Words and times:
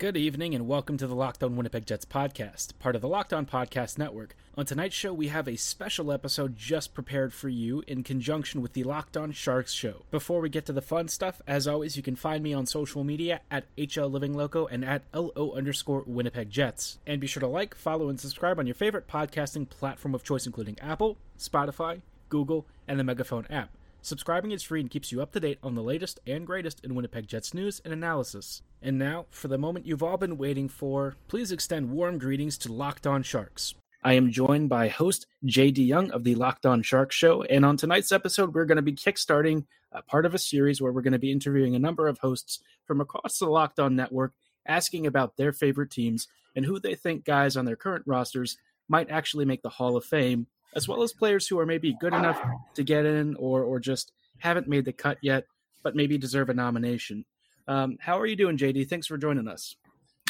Good 0.00 0.16
evening 0.16 0.54
and 0.54 0.66
welcome 0.66 0.96
to 0.96 1.06
the 1.06 1.14
Locked 1.14 1.42
On 1.42 1.56
Winnipeg 1.56 1.84
Jets 1.84 2.06
podcast, 2.06 2.70
part 2.78 2.96
of 2.96 3.02
the 3.02 3.06
Locked 3.06 3.34
On 3.34 3.44
Podcast 3.44 3.98
Network. 3.98 4.34
On 4.56 4.64
tonight's 4.64 4.94
show, 4.94 5.12
we 5.12 5.28
have 5.28 5.46
a 5.46 5.56
special 5.56 6.10
episode 6.10 6.56
just 6.56 6.94
prepared 6.94 7.34
for 7.34 7.50
you 7.50 7.84
in 7.86 8.02
conjunction 8.02 8.62
with 8.62 8.72
the 8.72 8.82
Locked 8.82 9.18
On 9.18 9.30
Sharks 9.30 9.74
show. 9.74 10.06
Before 10.10 10.40
we 10.40 10.48
get 10.48 10.64
to 10.64 10.72
the 10.72 10.80
fun 10.80 11.08
stuff, 11.08 11.42
as 11.46 11.68
always, 11.68 11.98
you 11.98 12.02
can 12.02 12.16
find 12.16 12.42
me 12.42 12.54
on 12.54 12.64
social 12.64 13.04
media 13.04 13.42
at 13.50 13.66
HL 13.76 14.10
Living 14.10 14.32
Loco 14.32 14.66
and 14.66 14.86
at 14.86 15.02
LO 15.12 15.52
underscore 15.54 16.02
Winnipeg 16.06 16.48
Jets. 16.48 16.98
And 17.06 17.20
be 17.20 17.26
sure 17.26 17.42
to 17.42 17.46
like, 17.46 17.74
follow, 17.74 18.08
and 18.08 18.18
subscribe 18.18 18.58
on 18.58 18.66
your 18.66 18.74
favorite 18.74 19.06
podcasting 19.06 19.68
platform 19.68 20.14
of 20.14 20.24
choice, 20.24 20.46
including 20.46 20.78
Apple, 20.80 21.18
Spotify, 21.38 22.00
Google, 22.30 22.64
and 22.88 22.98
the 22.98 23.04
Megaphone 23.04 23.46
app. 23.50 23.68
Subscribing 24.00 24.52
is 24.52 24.62
free 24.62 24.80
and 24.80 24.90
keeps 24.90 25.12
you 25.12 25.20
up 25.20 25.32
to 25.32 25.40
date 25.40 25.58
on 25.62 25.74
the 25.74 25.82
latest 25.82 26.20
and 26.26 26.46
greatest 26.46 26.82
in 26.82 26.94
Winnipeg 26.94 27.28
Jets 27.28 27.52
news 27.52 27.82
and 27.84 27.92
analysis. 27.92 28.62
And 28.82 28.98
now, 28.98 29.26
for 29.30 29.48
the 29.48 29.58
moment 29.58 29.86
you've 29.86 30.02
all 30.02 30.16
been 30.16 30.38
waiting 30.38 30.68
for, 30.68 31.16
please 31.28 31.52
extend 31.52 31.90
warm 31.90 32.18
greetings 32.18 32.56
to 32.58 32.72
Locked 32.72 33.06
On 33.06 33.22
Sharks. 33.22 33.74
I 34.02 34.14
am 34.14 34.30
joined 34.30 34.70
by 34.70 34.88
host 34.88 35.26
JD 35.44 35.86
Young 35.86 36.10
of 36.10 36.24
the 36.24 36.34
Locked 36.34 36.64
On 36.64 36.82
Sharks 36.82 37.14
show, 37.14 37.42
and 37.42 37.66
on 37.66 37.76
tonight's 37.76 38.12
episode, 38.12 38.54
we're 38.54 38.64
going 38.64 38.76
to 38.76 38.82
be 38.82 38.94
kickstarting 38.94 39.66
a 39.92 40.00
part 40.00 40.24
of 40.24 40.34
a 40.34 40.38
series 40.38 40.80
where 40.80 40.92
we're 40.92 41.02
going 41.02 41.12
to 41.12 41.18
be 41.18 41.32
interviewing 41.32 41.74
a 41.74 41.78
number 41.80 42.08
of 42.08 42.18
hosts 42.18 42.60
from 42.86 43.02
across 43.02 43.38
the 43.38 43.46
Locked 43.46 43.78
On 43.78 43.94
network, 43.94 44.32
asking 44.66 45.06
about 45.06 45.36
their 45.36 45.52
favorite 45.52 45.90
teams 45.90 46.26
and 46.56 46.64
who 46.64 46.80
they 46.80 46.94
think 46.94 47.24
guys 47.24 47.56
on 47.56 47.66
their 47.66 47.76
current 47.76 48.04
rosters 48.06 48.56
might 48.88 49.10
actually 49.10 49.44
make 49.44 49.62
the 49.62 49.68
Hall 49.68 49.96
of 49.96 50.04
Fame 50.04 50.46
as 50.74 50.88
well 50.88 51.02
as 51.02 51.12
players 51.12 51.46
who 51.46 51.58
are 51.58 51.66
maybe 51.66 51.96
good 52.00 52.14
enough 52.14 52.40
to 52.74 52.82
get 52.82 53.04
in 53.04 53.34
or 53.36 53.62
or 53.62 53.80
just 53.80 54.12
haven't 54.38 54.68
made 54.68 54.84
the 54.84 54.92
cut 54.92 55.18
yet, 55.20 55.44
but 55.82 55.96
maybe 55.96 56.16
deserve 56.16 56.48
a 56.48 56.54
nomination. 56.54 57.24
Um, 57.70 57.98
how 58.00 58.18
are 58.18 58.26
you 58.26 58.34
doing, 58.34 58.58
JD? 58.58 58.88
Thanks 58.88 59.06
for 59.06 59.16
joining 59.16 59.46
us. 59.46 59.76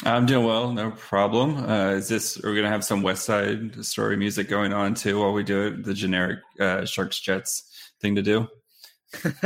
I'm 0.05 0.27
doing 0.27 0.45
well, 0.45 0.71
no 0.71 0.91
problem. 0.91 1.57
Uh, 1.57 1.93
is 1.93 2.07
this 2.07 2.39
we're 2.43 2.53
gonna 2.53 2.69
have 2.69 2.85
some 2.85 3.01
West 3.01 3.25
Side 3.25 3.83
Story 3.83 4.15
music 4.15 4.47
going 4.47 4.73
on 4.73 4.93
too 4.93 5.19
while 5.19 5.33
we 5.33 5.41
do 5.41 5.65
it? 5.65 5.83
The 5.83 5.95
generic 5.95 6.39
uh, 6.59 6.85
Sharks 6.85 7.19
Jets 7.19 7.91
thing 7.99 8.13
to 8.13 8.21
do. 8.21 8.47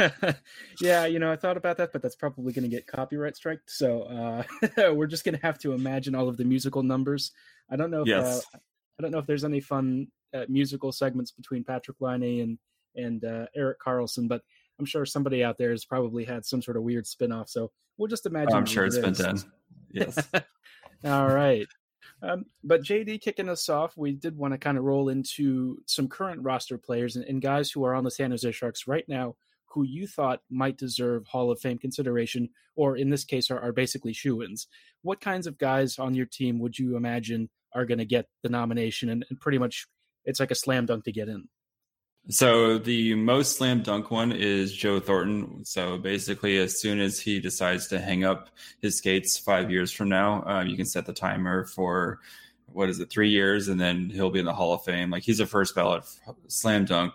yeah, 0.82 1.06
you 1.06 1.20
know, 1.20 1.32
I 1.32 1.38
thought 1.38 1.56
about 1.56 1.78
that, 1.78 1.94
but 1.94 2.02
that's 2.02 2.18
probably 2.18 2.52
going 2.52 2.70
to 2.70 2.76
get 2.76 2.86
copyright 2.86 3.38
striked. 3.38 3.72
So 3.72 4.04
uh, 4.04 4.44
we're 4.94 5.08
just 5.08 5.24
going 5.24 5.36
to 5.36 5.42
have 5.42 5.58
to 5.60 5.72
imagine 5.72 6.16
all 6.16 6.28
of 6.28 6.36
the 6.36 6.44
musical 6.44 6.84
numbers. 6.84 7.32
I 7.70 7.78
don't 7.78 7.92
know 7.92 8.02
if 8.02 8.08
yes. 8.08 8.46
uh, 8.54 8.58
I 9.00 9.04
don't 9.04 9.12
know 9.12 9.20
if 9.20 9.26
there's 9.26 9.46
any 9.46 9.62
fun 9.62 10.08
uh, 10.34 10.46
musical 10.50 10.92
segments 10.92 11.32
between 11.32 11.64
Patrik 11.64 12.02
Laine 12.02 12.42
and 12.42 12.60
and 12.96 13.24
uh, 13.24 13.46
Erik 13.56 13.80
Karlsson, 13.80 14.28
but 14.28 14.42
I'm 14.80 14.86
sure 14.86 15.06
somebody 15.06 15.44
out 15.44 15.58
there 15.58 15.72
has 15.72 15.86
probably 15.86 16.26
had 16.26 16.46
some 16.46 16.62
sort 16.62 16.78
of 16.78 16.84
weird 16.84 17.08
spin-off. 17.08 17.50
So 17.50 17.72
we'll 17.98 18.08
just 18.08 18.26
imagine. 18.26 18.54
Oh, 18.54 18.58
I'm 18.58 18.66
sure 18.66 18.86
it's 18.86 18.98
been 18.98 19.14
done. 19.14 19.40
Yes. 19.92 20.18
All 21.06 21.28
right. 21.28 21.68
Um, 22.22 22.46
but 22.64 22.82
JD 22.82 23.22
kicking 23.22 23.50
us 23.50 23.70
off, 23.70 23.98
we 23.98 24.14
did 24.14 24.38
want 24.38 24.54
to 24.54 24.58
kind 24.58 24.78
of 24.78 24.84
roll 24.84 25.10
into 25.10 25.82
some 25.86 26.08
current 26.08 26.44
roster 26.44 26.78
players 26.78 27.16
and, 27.16 27.26
and, 27.26 27.42
guys 27.42 27.70
who 27.70 27.84
are 27.84 27.94
on 27.94 28.04
the 28.04 28.12
San 28.12 28.32
Jose 28.32 28.50
Sharks 28.52 28.88
right 28.88 29.04
now 29.08 29.36
who 29.76 29.84
you 29.84 30.08
thought 30.08 30.40
might 30.50 30.78
deserve 30.78 31.28
Hall 31.28 31.52
of 31.52 31.60
Fame 31.60 31.78
consideration, 31.78 32.50
or 32.76 32.96
in 32.96 33.10
this 33.10 33.26
case, 33.26 33.52
are, 33.52 33.60
are 33.60 33.74
basically 33.74 34.14
shoe 34.14 34.42
ins. 34.42 34.68
What 35.02 35.20
kinds 35.20 35.48
of 35.48 35.58
guys 35.58 36.00
on 36.00 36.16
your 36.16 36.26
team 36.26 36.60
would 36.60 36.80
you 36.80 36.96
imagine 36.96 37.50
are 37.74 37.86
going 37.86 37.98
to 37.98 38.06
get 38.06 38.28
the 38.42 38.50
nomination 38.50 39.10
and, 39.10 39.26
and 39.30 39.40
pretty 39.40 39.58
much 39.58 39.86
it's 40.24 40.40
like 40.40 40.50
a 40.50 40.56
slam 40.56 40.86
dunk 40.86 41.04
to 41.04 41.12
get 41.12 41.28
in. 41.28 41.50
So 42.30 42.80
the 42.80 43.14
most 43.14 43.58
slam 43.58 43.84
dunk 43.84 44.10
one 44.10 44.32
is 44.32 44.74
Joe 44.74 45.00
Thornton. 45.00 45.64
So 45.64 46.00
basically, 46.00 46.58
as 46.58 46.80
soon 46.80 47.00
as 47.00 47.20
he 47.20 47.40
decides 47.40 47.88
to 47.88 48.00
hang 48.00 48.24
up 48.24 48.50
his 48.82 48.98
skates 48.98 49.38
five 49.38 49.70
years 49.70 49.92
from 49.92 50.10
now, 50.10 50.44
uh, 50.44 50.64
you 50.64 50.76
can 50.76 50.88
set 50.88 51.06
the 51.06 51.14
timer 51.14 51.66
for 51.66 52.20
what 52.74 52.90
is 52.90 53.00
it, 53.00 53.12
three 53.12 53.30
years, 53.30 53.68
and 53.68 53.80
then 53.80 54.10
he'll 54.10 54.32
be 54.32 54.40
in 54.40 54.46
the 54.46 54.54
Hall 54.54 54.74
of 54.74 54.84
Fame. 54.84 55.12
Like 55.12 55.24
he's 55.24 55.40
a 55.40 55.46
first 55.46 55.76
ballot 55.76 56.04
slam 56.48 56.86
dunk. 56.86 57.14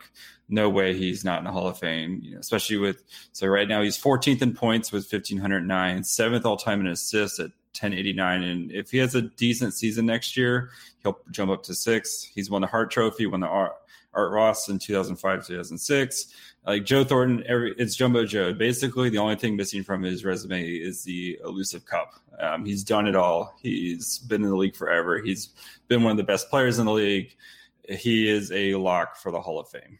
No 0.49 0.69
way 0.69 0.97
he's 0.97 1.25
not 1.25 1.39
in 1.39 1.45
the 1.45 1.53
Hall 1.53 1.67
of 1.67 1.79
Fame. 1.79 2.21
You 2.23 2.35
know, 2.35 2.41
especially 2.41 2.77
with 2.77 3.03
so 3.33 3.49
right 3.49 3.69
now 3.69 3.83
he's 3.83 4.01
14th 4.01 4.43
in 4.43 4.55
points 4.55 4.93
with 4.93 5.13
1509, 5.13 6.05
seventh 6.05 6.47
all 6.47 6.57
time 6.57 6.81
in 6.81 6.87
assists 6.87 7.41
at 7.41 7.51
1089. 7.73 8.43
And 8.43 8.73
if 8.73 8.91
he 8.91 8.99
has 8.99 9.17
a 9.17 9.23
decent 9.23 9.75
season 9.75 10.07
next 10.07 10.37
year, 10.37 10.71
he'll 11.03 11.19
jump 11.31 11.51
up 11.51 11.65
to 11.65 11.75
six. 11.75 12.23
He's 12.23 12.49
won 12.49 12.63
the 12.63 12.69
Hart 12.69 12.91
Trophy, 12.91 13.27
won 13.27 13.41
the 13.41 13.47
Art, 13.47 13.73
Art 14.15 14.33
Ross 14.33 14.69
in 14.69 14.79
2005, 14.79 15.47
2006. 15.47 16.27
Like 16.67 16.85
Joe 16.85 17.05
Thornton, 17.05 17.43
every, 17.47 17.75
it's 17.79 17.95
Jumbo 17.95 18.25
Joe. 18.25 18.53
Basically, 18.53 19.09
the 19.09 19.19
only 19.19 19.37
thing 19.37 19.57
missing 19.57 19.83
from 19.83 20.03
his 20.03 20.25
resume 20.25 20.63
is 20.63 21.03
the 21.05 21.39
elusive 21.45 21.85
cup. 21.87 22.15
Um, 22.39 22.65
he's 22.65 22.85
done 22.85 23.07
it 23.07 23.17
all. 23.17 23.55
He's 23.63 24.19
been 24.19 24.43
in 24.43 24.51
the 24.51 24.57
league 24.57 24.77
forever. 24.77 25.21
He's 25.21 25.51
been 25.89 26.03
one 26.03 26.11
of 26.11 26.17
the 26.17 26.25
best 26.25 26.51
players 26.51 26.79
in 26.79 26.87
the 26.87 26.93
league. 26.93 27.35
He 27.89 28.29
is 28.29 28.53
a 28.53 28.75
lock 28.75 29.17
for 29.17 29.33
the 29.33 29.41
Hall 29.41 29.59
of 29.59 29.69
Fame. 29.69 29.99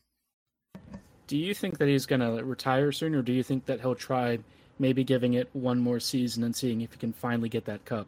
Do 1.27 1.37
you 1.37 1.55
think 1.55 1.79
that 1.79 1.89
he's 1.89 2.07
going 2.07 2.21
to 2.21 2.45
retire 2.45 2.93
soon, 2.93 3.15
or 3.15 3.23
do 3.23 3.33
you 3.33 3.43
think 3.43 3.67
that 3.67 3.81
he'll 3.81 3.95
try– 3.95 4.39
maybe 4.81 5.05
giving 5.05 5.35
it 5.35 5.49
one 5.53 5.79
more 5.79 6.01
season 6.01 6.43
and 6.43 6.57
seeing 6.57 6.81
if 6.81 6.93
he 6.93 6.99
can 6.99 7.13
finally 7.13 7.49
get 7.49 7.67
that 7.67 7.85
cup. 7.85 8.07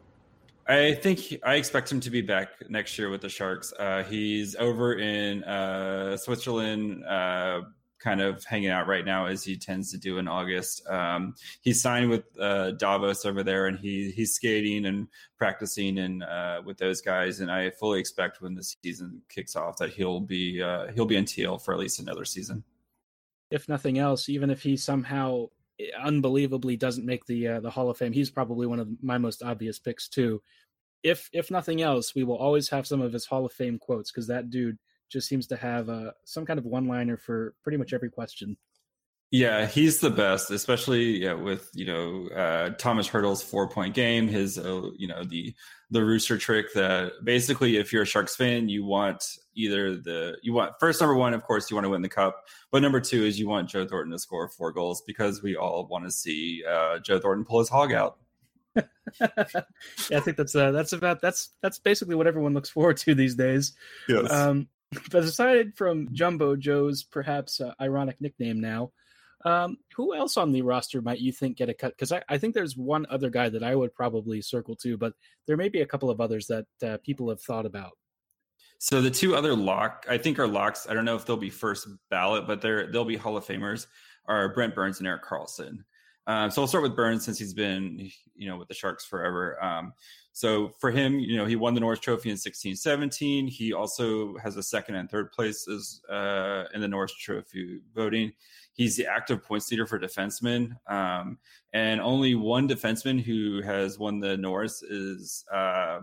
I 0.67 0.93
think 0.93 1.39
I 1.43 1.55
expect 1.55 1.91
him 1.91 1.99
to 2.01 2.09
be 2.09 2.21
back 2.21 2.49
next 2.69 2.97
year 2.97 3.09
with 3.09 3.21
the 3.21 3.29
Sharks. 3.29 3.73
Uh, 3.77 4.03
he's 4.03 4.55
over 4.55 4.93
in 4.93 5.43
uh, 5.43 6.15
Switzerland, 6.15 7.03
uh, 7.05 7.61
kind 7.99 8.21
of 8.21 8.43
hanging 8.43 8.69
out 8.69 8.87
right 8.87 9.05
now 9.05 9.25
as 9.25 9.43
he 9.43 9.57
tends 9.57 9.91
to 9.91 9.97
do 9.97 10.19
in 10.19 10.27
August. 10.27 10.87
Um, 10.87 11.35
he 11.61 11.73
signed 11.73 12.09
with 12.09 12.23
uh, 12.39 12.71
Davos 12.71 13.25
over 13.25 13.43
there, 13.43 13.67
and 13.67 13.77
he 13.77 14.11
he's 14.11 14.35
skating 14.35 14.85
and 14.85 15.07
practicing 15.37 15.97
and 15.97 16.23
uh, 16.23 16.61
with 16.65 16.77
those 16.77 17.01
guys. 17.01 17.41
And 17.41 17.51
I 17.51 17.69
fully 17.71 17.99
expect 17.99 18.41
when 18.41 18.55
the 18.55 18.63
season 18.63 19.21
kicks 19.27 19.55
off 19.57 19.77
that 19.77 19.91
he'll 19.91 20.21
be 20.21 20.61
uh, 20.61 20.91
he'll 20.93 21.05
be 21.05 21.17
in 21.17 21.25
TL 21.25 21.61
for 21.61 21.73
at 21.73 21.79
least 21.79 21.99
another 21.99 22.23
season. 22.23 22.63
If 23.51 23.67
nothing 23.67 23.99
else, 23.99 24.29
even 24.29 24.49
if 24.49 24.63
he 24.63 24.77
somehow 24.77 25.49
unbelievably 26.01 26.77
doesn't 26.77 27.05
make 27.05 27.25
the 27.25 27.47
uh, 27.47 27.59
the 27.59 27.69
Hall 27.69 27.89
of 27.89 27.97
Fame. 27.97 28.13
He's 28.13 28.29
probably 28.29 28.67
one 28.67 28.79
of 28.79 28.89
my 29.01 29.17
most 29.17 29.43
obvious 29.43 29.79
picks 29.79 30.07
too. 30.07 30.41
If 31.03 31.29
if 31.33 31.51
nothing 31.51 31.81
else, 31.81 32.15
we 32.15 32.23
will 32.23 32.37
always 32.37 32.69
have 32.69 32.87
some 32.87 33.01
of 33.01 33.13
his 33.13 33.25
Hall 33.25 33.45
of 33.45 33.53
Fame 33.53 33.79
quotes 33.79 34.11
because 34.11 34.27
that 34.27 34.49
dude 34.49 34.77
just 35.09 35.27
seems 35.27 35.47
to 35.47 35.55
have 35.55 35.89
uh, 35.89 36.11
some 36.25 36.45
kind 36.45 36.57
of 36.59 36.65
one 36.65 36.87
liner 36.87 37.17
for 37.17 37.53
pretty 37.63 37.77
much 37.77 37.93
every 37.93 38.09
question. 38.09 38.57
Yeah, 39.33 39.65
he's 39.65 39.99
the 39.99 40.11
best, 40.11 40.51
especially 40.51 41.23
yeah, 41.23 41.33
with 41.33 41.67
you 41.73 41.87
know 41.87 42.27
uh, 42.35 42.69
Tomas 42.77 43.07
Hertl's 43.07 43.41
four 43.41 43.67
point 43.67 43.95
game. 43.95 44.27
His 44.27 44.59
uh, 44.59 44.91
you 44.95 45.07
know 45.07 45.23
the 45.23 45.55
the 45.89 46.05
rooster 46.05 46.37
trick 46.37 46.71
that 46.75 47.13
basically, 47.23 47.77
if 47.77 47.91
you're 47.91 48.03
a 48.03 48.05
Sharks 48.05 48.35
fan, 48.35 48.69
you 48.69 48.85
want 48.85 49.23
either 49.55 49.95
the 49.95 50.37
you 50.43 50.53
want 50.53 50.73
first 50.79 51.01
number 51.01 51.15
one, 51.15 51.33
of 51.33 51.41
course, 51.41 51.71
you 51.71 51.75
want 51.75 51.85
to 51.85 51.89
win 51.89 52.03
the 52.03 52.09
cup, 52.09 52.43
but 52.71 52.83
number 52.83 53.01
two 53.01 53.25
is 53.25 53.39
you 53.39 53.49
want 53.49 53.67
Joe 53.67 53.87
Thornton 53.87 54.11
to 54.11 54.19
score 54.19 54.47
four 54.49 54.71
goals 54.71 55.01
because 55.01 55.41
we 55.41 55.55
all 55.55 55.87
want 55.87 56.03
to 56.05 56.11
see 56.11 56.63
uh, 56.69 56.99
Joe 56.99 57.17
Thornton 57.17 57.43
pull 57.43 57.57
his 57.57 57.69
hog 57.69 57.91
out. 57.91 58.19
yeah, 58.75 58.85
I 60.11 60.19
think 60.19 60.37
that's 60.37 60.55
uh, 60.55 60.69
that's 60.69 60.93
about 60.93 61.21
that's 61.21 61.49
that's 61.59 61.79
basically 61.79 62.13
what 62.13 62.27
everyone 62.27 62.53
looks 62.53 62.69
forward 62.69 62.97
to 62.97 63.15
these 63.15 63.33
days. 63.33 63.73
Yes. 64.07 64.31
Um, 64.31 64.67
but 65.09 65.23
aside 65.23 65.75
from 65.75 66.09
Jumbo 66.13 66.55
Joe's 66.55 67.01
perhaps 67.01 67.59
uh, 67.59 67.73
ironic 67.81 68.21
nickname 68.21 68.61
now, 68.61 68.91
um, 69.45 69.77
who 69.95 70.15
else 70.15 70.37
on 70.37 70.51
the 70.51 70.61
roster 70.61 71.01
might 71.01 71.19
you 71.19 71.31
think 71.31 71.57
get 71.57 71.69
a 71.69 71.73
cut? 71.73 71.93
Because 71.95 72.11
I, 72.11 72.23
I, 72.29 72.37
think 72.37 72.53
there's 72.53 72.77
one 72.77 73.05
other 73.09 73.29
guy 73.29 73.49
that 73.49 73.63
I 73.63 73.75
would 73.75 73.93
probably 73.93 74.41
circle 74.41 74.75
too, 74.75 74.97
but 74.97 75.13
there 75.47 75.57
may 75.57 75.69
be 75.69 75.81
a 75.81 75.85
couple 75.85 76.09
of 76.09 76.21
others 76.21 76.47
that 76.47 76.65
uh, 76.85 76.97
people 77.03 77.29
have 77.29 77.41
thought 77.41 77.65
about. 77.65 77.91
So 78.79 79.01
the 79.01 79.11
two 79.11 79.35
other 79.35 79.55
lock, 79.55 80.05
I 80.09 80.17
think 80.17 80.39
are 80.39 80.47
locks. 80.47 80.87
I 80.89 80.93
don't 80.93 81.05
know 81.05 81.15
if 81.15 81.25
they'll 81.25 81.37
be 81.37 81.49
first 81.49 81.87
ballot, 82.09 82.47
but 82.47 82.61
they're 82.61 82.91
they'll 82.91 83.05
be 83.05 83.15
Hall 83.15 83.37
of 83.37 83.45
Famers. 83.45 83.87
Are 84.25 84.53
Brent 84.53 84.73
Burns 84.73 84.99
and 84.99 85.07
Erik 85.07 85.23
Karlsson. 85.23 85.83
Um, 86.27 86.49
so 86.49 86.61
I'll 86.61 86.67
start 86.67 86.83
with 86.83 86.95
Burns 86.95 87.25
since 87.25 87.37
he's 87.37 87.53
been, 87.53 88.09
you 88.35 88.47
know, 88.47 88.57
with 88.57 88.69
the 88.69 88.73
Sharks 88.73 89.05
forever. 89.05 89.61
Um, 89.61 89.93
so 90.31 90.69
for 90.79 90.89
him, 90.89 91.19
you 91.19 91.37
know, 91.37 91.45
he 91.45 91.55
won 91.55 91.73
the 91.73 91.81
Norris 91.81 91.99
Trophy 91.99 92.29
in 92.29 92.37
16 92.37 92.75
17. 92.75 93.47
He 93.47 93.73
also 93.73 94.37
has 94.37 94.55
a 94.57 94.63
second 94.63 94.95
and 94.95 95.09
third 95.09 95.31
places 95.31 96.01
uh, 96.09 96.63
in 96.73 96.81
the 96.81 96.87
Norris 96.87 97.13
Trophy 97.13 97.81
voting. 97.93 98.31
He's 98.73 98.97
the 98.97 99.07
active 99.07 99.43
points 99.43 99.69
leader 99.71 99.85
for 99.85 99.99
defensemen. 99.99 100.71
Um, 100.87 101.37
and 101.73 102.01
only 102.01 102.35
one 102.35 102.67
defenseman 102.67 103.21
who 103.21 103.61
has 103.61 103.99
won 103.99 104.19
the 104.19 104.35
Norris 104.37 104.81
is, 104.81 105.45
uh, 105.53 105.99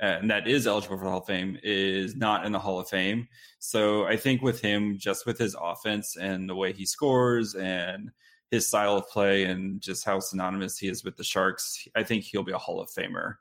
and 0.00 0.30
that 0.30 0.48
is 0.48 0.66
eligible 0.66 0.96
for 0.98 1.04
the 1.04 1.10
Hall 1.10 1.20
of 1.20 1.26
Fame, 1.26 1.58
is 1.62 2.16
not 2.16 2.44
in 2.46 2.52
the 2.52 2.58
Hall 2.58 2.80
of 2.80 2.88
Fame. 2.88 3.28
So 3.58 4.06
I 4.06 4.16
think 4.16 4.42
with 4.42 4.60
him, 4.60 4.96
just 4.98 5.26
with 5.26 5.38
his 5.38 5.54
offense 5.60 6.16
and 6.16 6.48
the 6.48 6.56
way 6.56 6.72
he 6.72 6.86
scores 6.86 7.54
and 7.54 8.10
his 8.50 8.66
style 8.66 8.96
of 8.96 9.08
play 9.08 9.44
and 9.44 9.80
just 9.80 10.04
how 10.04 10.18
synonymous 10.18 10.78
he 10.78 10.88
is 10.88 11.04
with 11.04 11.16
the 11.16 11.24
Sharks, 11.24 11.86
I 11.94 12.02
think 12.02 12.24
he'll 12.24 12.42
be 12.42 12.52
a 12.52 12.58
Hall 12.58 12.80
of 12.80 12.90
Famer. 12.90 13.36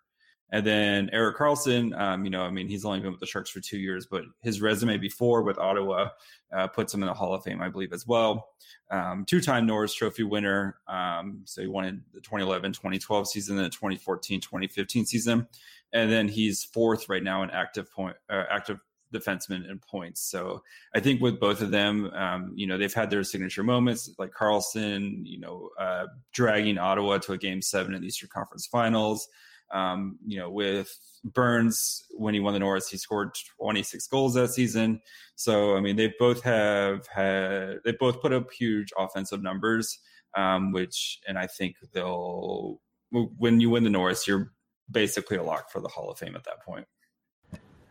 And 0.51 0.65
then 0.65 1.09
Erik 1.13 1.37
Karlsson, 1.37 1.97
um, 1.97 2.25
you 2.25 2.29
know, 2.29 2.41
I 2.41 2.51
mean, 2.51 2.67
he's 2.67 2.83
only 2.83 2.99
been 2.99 3.11
with 3.11 3.21
the 3.21 3.25
Sharks 3.25 3.49
for 3.49 3.61
two 3.61 3.77
years, 3.77 4.05
but 4.05 4.23
his 4.41 4.61
resume 4.61 4.97
before 4.97 5.43
with 5.43 5.57
Ottawa 5.57 6.09
uh, 6.51 6.67
puts 6.67 6.93
him 6.93 7.01
in 7.03 7.07
the 7.07 7.13
Hall 7.13 7.33
of 7.33 7.43
Fame, 7.43 7.61
I 7.61 7.69
believe, 7.69 7.93
as 7.93 8.05
well. 8.05 8.49
Um, 8.89 9.23
two 9.25 9.39
time 9.39 9.65
Norris 9.65 9.93
Trophy 9.93 10.23
winner. 10.23 10.77
Um, 10.87 11.41
so 11.45 11.61
he 11.61 11.67
won 11.67 11.85
in 11.85 12.03
the 12.13 12.19
2011 12.19 12.73
2012 12.73 13.29
season 13.29 13.57
and 13.57 13.65
the 13.65 13.69
2014 13.69 14.41
2015 14.41 15.05
season. 15.05 15.47
And 15.93 16.11
then 16.11 16.27
he's 16.27 16.63
fourth 16.63 17.07
right 17.07 17.23
now 17.23 17.43
in 17.43 17.49
active 17.51 17.91
point, 17.91 18.17
uh, 18.29 18.43
active 18.49 18.79
defenseman 19.13 19.69
in 19.69 19.79
points. 19.79 20.21
So 20.21 20.63
I 20.95 20.99
think 20.99 21.21
with 21.21 21.39
both 21.39 21.61
of 21.61 21.71
them, 21.71 22.11
um, 22.13 22.53
you 22.55 22.67
know, 22.67 22.77
they've 22.77 22.93
had 22.93 23.09
their 23.09 23.23
signature 23.23 23.63
moments, 23.63 24.09
like 24.17 24.31
Karlsson, 24.31 25.21
you 25.23 25.39
know, 25.39 25.69
uh, 25.79 26.07
dragging 26.33 26.77
Ottawa 26.77 27.17
to 27.19 27.33
a 27.33 27.37
game 27.37 27.61
seven 27.61 27.93
in 27.93 28.01
the 28.01 28.07
Eastern 28.07 28.29
Conference 28.33 28.65
Finals. 28.65 29.27
Um, 29.73 30.17
you 30.25 30.37
know, 30.37 30.49
with 30.49 30.97
Burns 31.23 32.03
when 32.11 32.33
he 32.33 32.39
won 32.39 32.53
the 32.53 32.59
Norris, 32.59 32.89
he 32.89 32.97
scored 32.97 33.31
26 33.59 34.07
goals 34.07 34.33
that 34.33 34.49
season. 34.49 35.01
So 35.35 35.75
I 35.75 35.81
mean, 35.81 35.95
they 35.95 36.13
both 36.19 36.43
have 36.43 37.07
had 37.07 37.79
they 37.85 37.93
both 37.93 38.21
put 38.21 38.33
up 38.33 38.51
huge 38.51 38.89
offensive 38.97 39.41
numbers, 39.41 39.99
um, 40.35 40.71
which 40.71 41.19
and 41.27 41.37
I 41.37 41.47
think 41.47 41.75
they'll 41.93 42.81
when 43.11 43.59
you 43.59 43.69
win 43.69 43.83
the 43.83 43.89
Norris, 43.89 44.27
you're 44.27 44.51
basically 44.89 45.37
a 45.37 45.43
lock 45.43 45.69
for 45.71 45.79
the 45.79 45.87
Hall 45.87 46.09
of 46.09 46.17
Fame 46.17 46.35
at 46.35 46.43
that 46.45 46.63
point. 46.65 46.85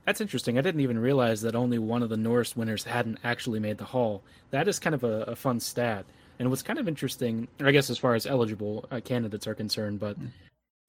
That's 0.06 0.20
interesting. 0.20 0.58
I 0.58 0.62
didn't 0.62 0.80
even 0.80 0.98
realize 0.98 1.42
that 1.42 1.54
only 1.54 1.78
one 1.78 2.02
of 2.02 2.08
the 2.08 2.16
Norris 2.16 2.56
winners 2.56 2.84
hadn't 2.84 3.18
actually 3.22 3.60
made 3.60 3.78
the 3.78 3.84
Hall. 3.84 4.22
That 4.50 4.66
is 4.66 4.78
kind 4.78 4.94
of 4.94 5.04
a, 5.04 5.22
a 5.22 5.36
fun 5.36 5.60
stat. 5.60 6.06
And 6.38 6.48
what's 6.48 6.62
kind 6.62 6.78
of 6.78 6.88
interesting, 6.88 7.48
I 7.60 7.70
guess, 7.70 7.90
as 7.90 7.98
far 7.98 8.14
as 8.14 8.26
eligible 8.26 8.86
uh, 8.90 9.00
candidates 9.04 9.46
are 9.46 9.54
concerned, 9.54 10.00
but 10.00 10.18
mm 10.18 10.30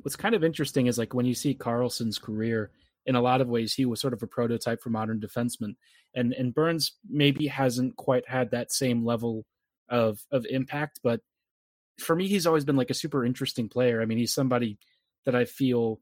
what's 0.01 0.15
kind 0.15 0.35
of 0.35 0.43
interesting 0.43 0.87
is 0.87 0.97
like 0.97 1.13
when 1.13 1.25
you 1.25 1.33
see 1.33 1.55
Karlsson's 1.55 2.17
career, 2.17 2.71
in 3.05 3.15
a 3.15 3.21
lot 3.21 3.41
of 3.41 3.47
ways, 3.47 3.73
he 3.73 3.85
was 3.85 3.99
sort 3.99 4.13
of 4.13 4.21
a 4.21 4.27
prototype 4.27 4.81
for 4.81 4.89
modern 4.89 5.19
defensemen, 5.19 5.75
and 6.13 6.33
and 6.33 6.53
Burns 6.53 6.93
maybe 7.09 7.47
hasn't 7.47 7.95
quite 7.95 8.27
had 8.27 8.51
that 8.51 8.71
same 8.71 9.05
level 9.05 9.45
of 9.89 10.21
of 10.31 10.45
impact, 10.45 10.99
but 11.03 11.21
for 12.01 12.15
me, 12.15 12.27
he's 12.27 12.47
always 12.47 12.65
been 12.65 12.75
like 12.75 12.89
a 12.89 12.95
super 12.95 13.25
interesting 13.25 13.69
player. 13.69 14.01
I 14.01 14.05
mean, 14.05 14.17
he's 14.17 14.33
somebody 14.33 14.77
that 15.25 15.35
I 15.35 15.45
feel. 15.45 15.99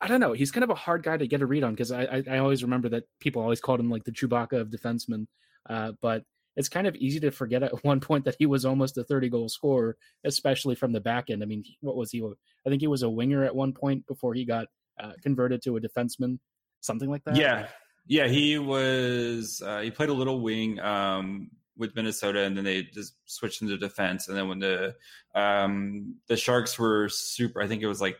I 0.00 0.08
don't 0.08 0.20
know. 0.20 0.32
He's 0.32 0.50
kind 0.50 0.64
of 0.64 0.70
a 0.70 0.74
hard 0.74 1.02
guy 1.02 1.18
to 1.18 1.26
get 1.26 1.42
a 1.42 1.46
read 1.46 1.62
on 1.62 1.74
because 1.74 1.92
I, 1.92 2.04
I, 2.04 2.22
I 2.30 2.38
always 2.38 2.62
remember 2.62 2.88
that 2.90 3.04
people 3.20 3.42
always 3.42 3.60
called 3.60 3.80
him 3.80 3.90
like 3.90 4.04
the 4.04 4.12
Chewbacca 4.12 4.58
of 4.58 4.70
defensemen. 4.70 5.26
Uh, 5.68 5.92
but 6.00 6.24
it's 6.56 6.68
kind 6.68 6.86
of 6.86 6.96
easy 6.96 7.20
to 7.20 7.30
forget 7.30 7.62
at 7.62 7.84
one 7.84 8.00
point 8.00 8.24
that 8.24 8.36
he 8.38 8.46
was 8.46 8.64
almost 8.64 8.98
a 8.98 9.04
30 9.04 9.28
goal 9.28 9.48
scorer, 9.48 9.96
especially 10.24 10.74
from 10.74 10.92
the 10.92 11.00
back 11.00 11.30
end. 11.30 11.42
I 11.42 11.46
mean, 11.46 11.64
what 11.80 11.96
was 11.96 12.10
he? 12.10 12.22
I 12.22 12.70
think 12.70 12.80
he 12.80 12.88
was 12.88 13.02
a 13.02 13.10
winger 13.10 13.44
at 13.44 13.54
one 13.54 13.72
point 13.72 14.06
before 14.06 14.34
he 14.34 14.44
got 14.44 14.66
uh, 15.02 15.12
converted 15.22 15.62
to 15.62 15.76
a 15.76 15.80
defenseman, 15.80 16.38
something 16.80 17.10
like 17.10 17.24
that. 17.24 17.36
Yeah, 17.36 17.68
yeah, 18.06 18.28
he 18.28 18.58
was. 18.58 19.62
Uh, 19.64 19.80
he 19.80 19.90
played 19.90 20.08
a 20.08 20.14
little 20.14 20.40
wing 20.40 20.80
um, 20.80 21.50
with 21.76 21.94
Minnesota, 21.94 22.40
and 22.40 22.56
then 22.56 22.64
they 22.64 22.82
just 22.82 23.14
switched 23.26 23.62
into 23.62 23.76
defense. 23.78 24.28
And 24.28 24.36
then 24.36 24.48
when 24.48 24.58
the 24.58 24.94
um, 25.34 26.16
the 26.28 26.36
Sharks 26.36 26.78
were 26.78 27.08
super, 27.08 27.62
I 27.62 27.68
think 27.68 27.82
it 27.82 27.86
was 27.86 28.00
like 28.00 28.18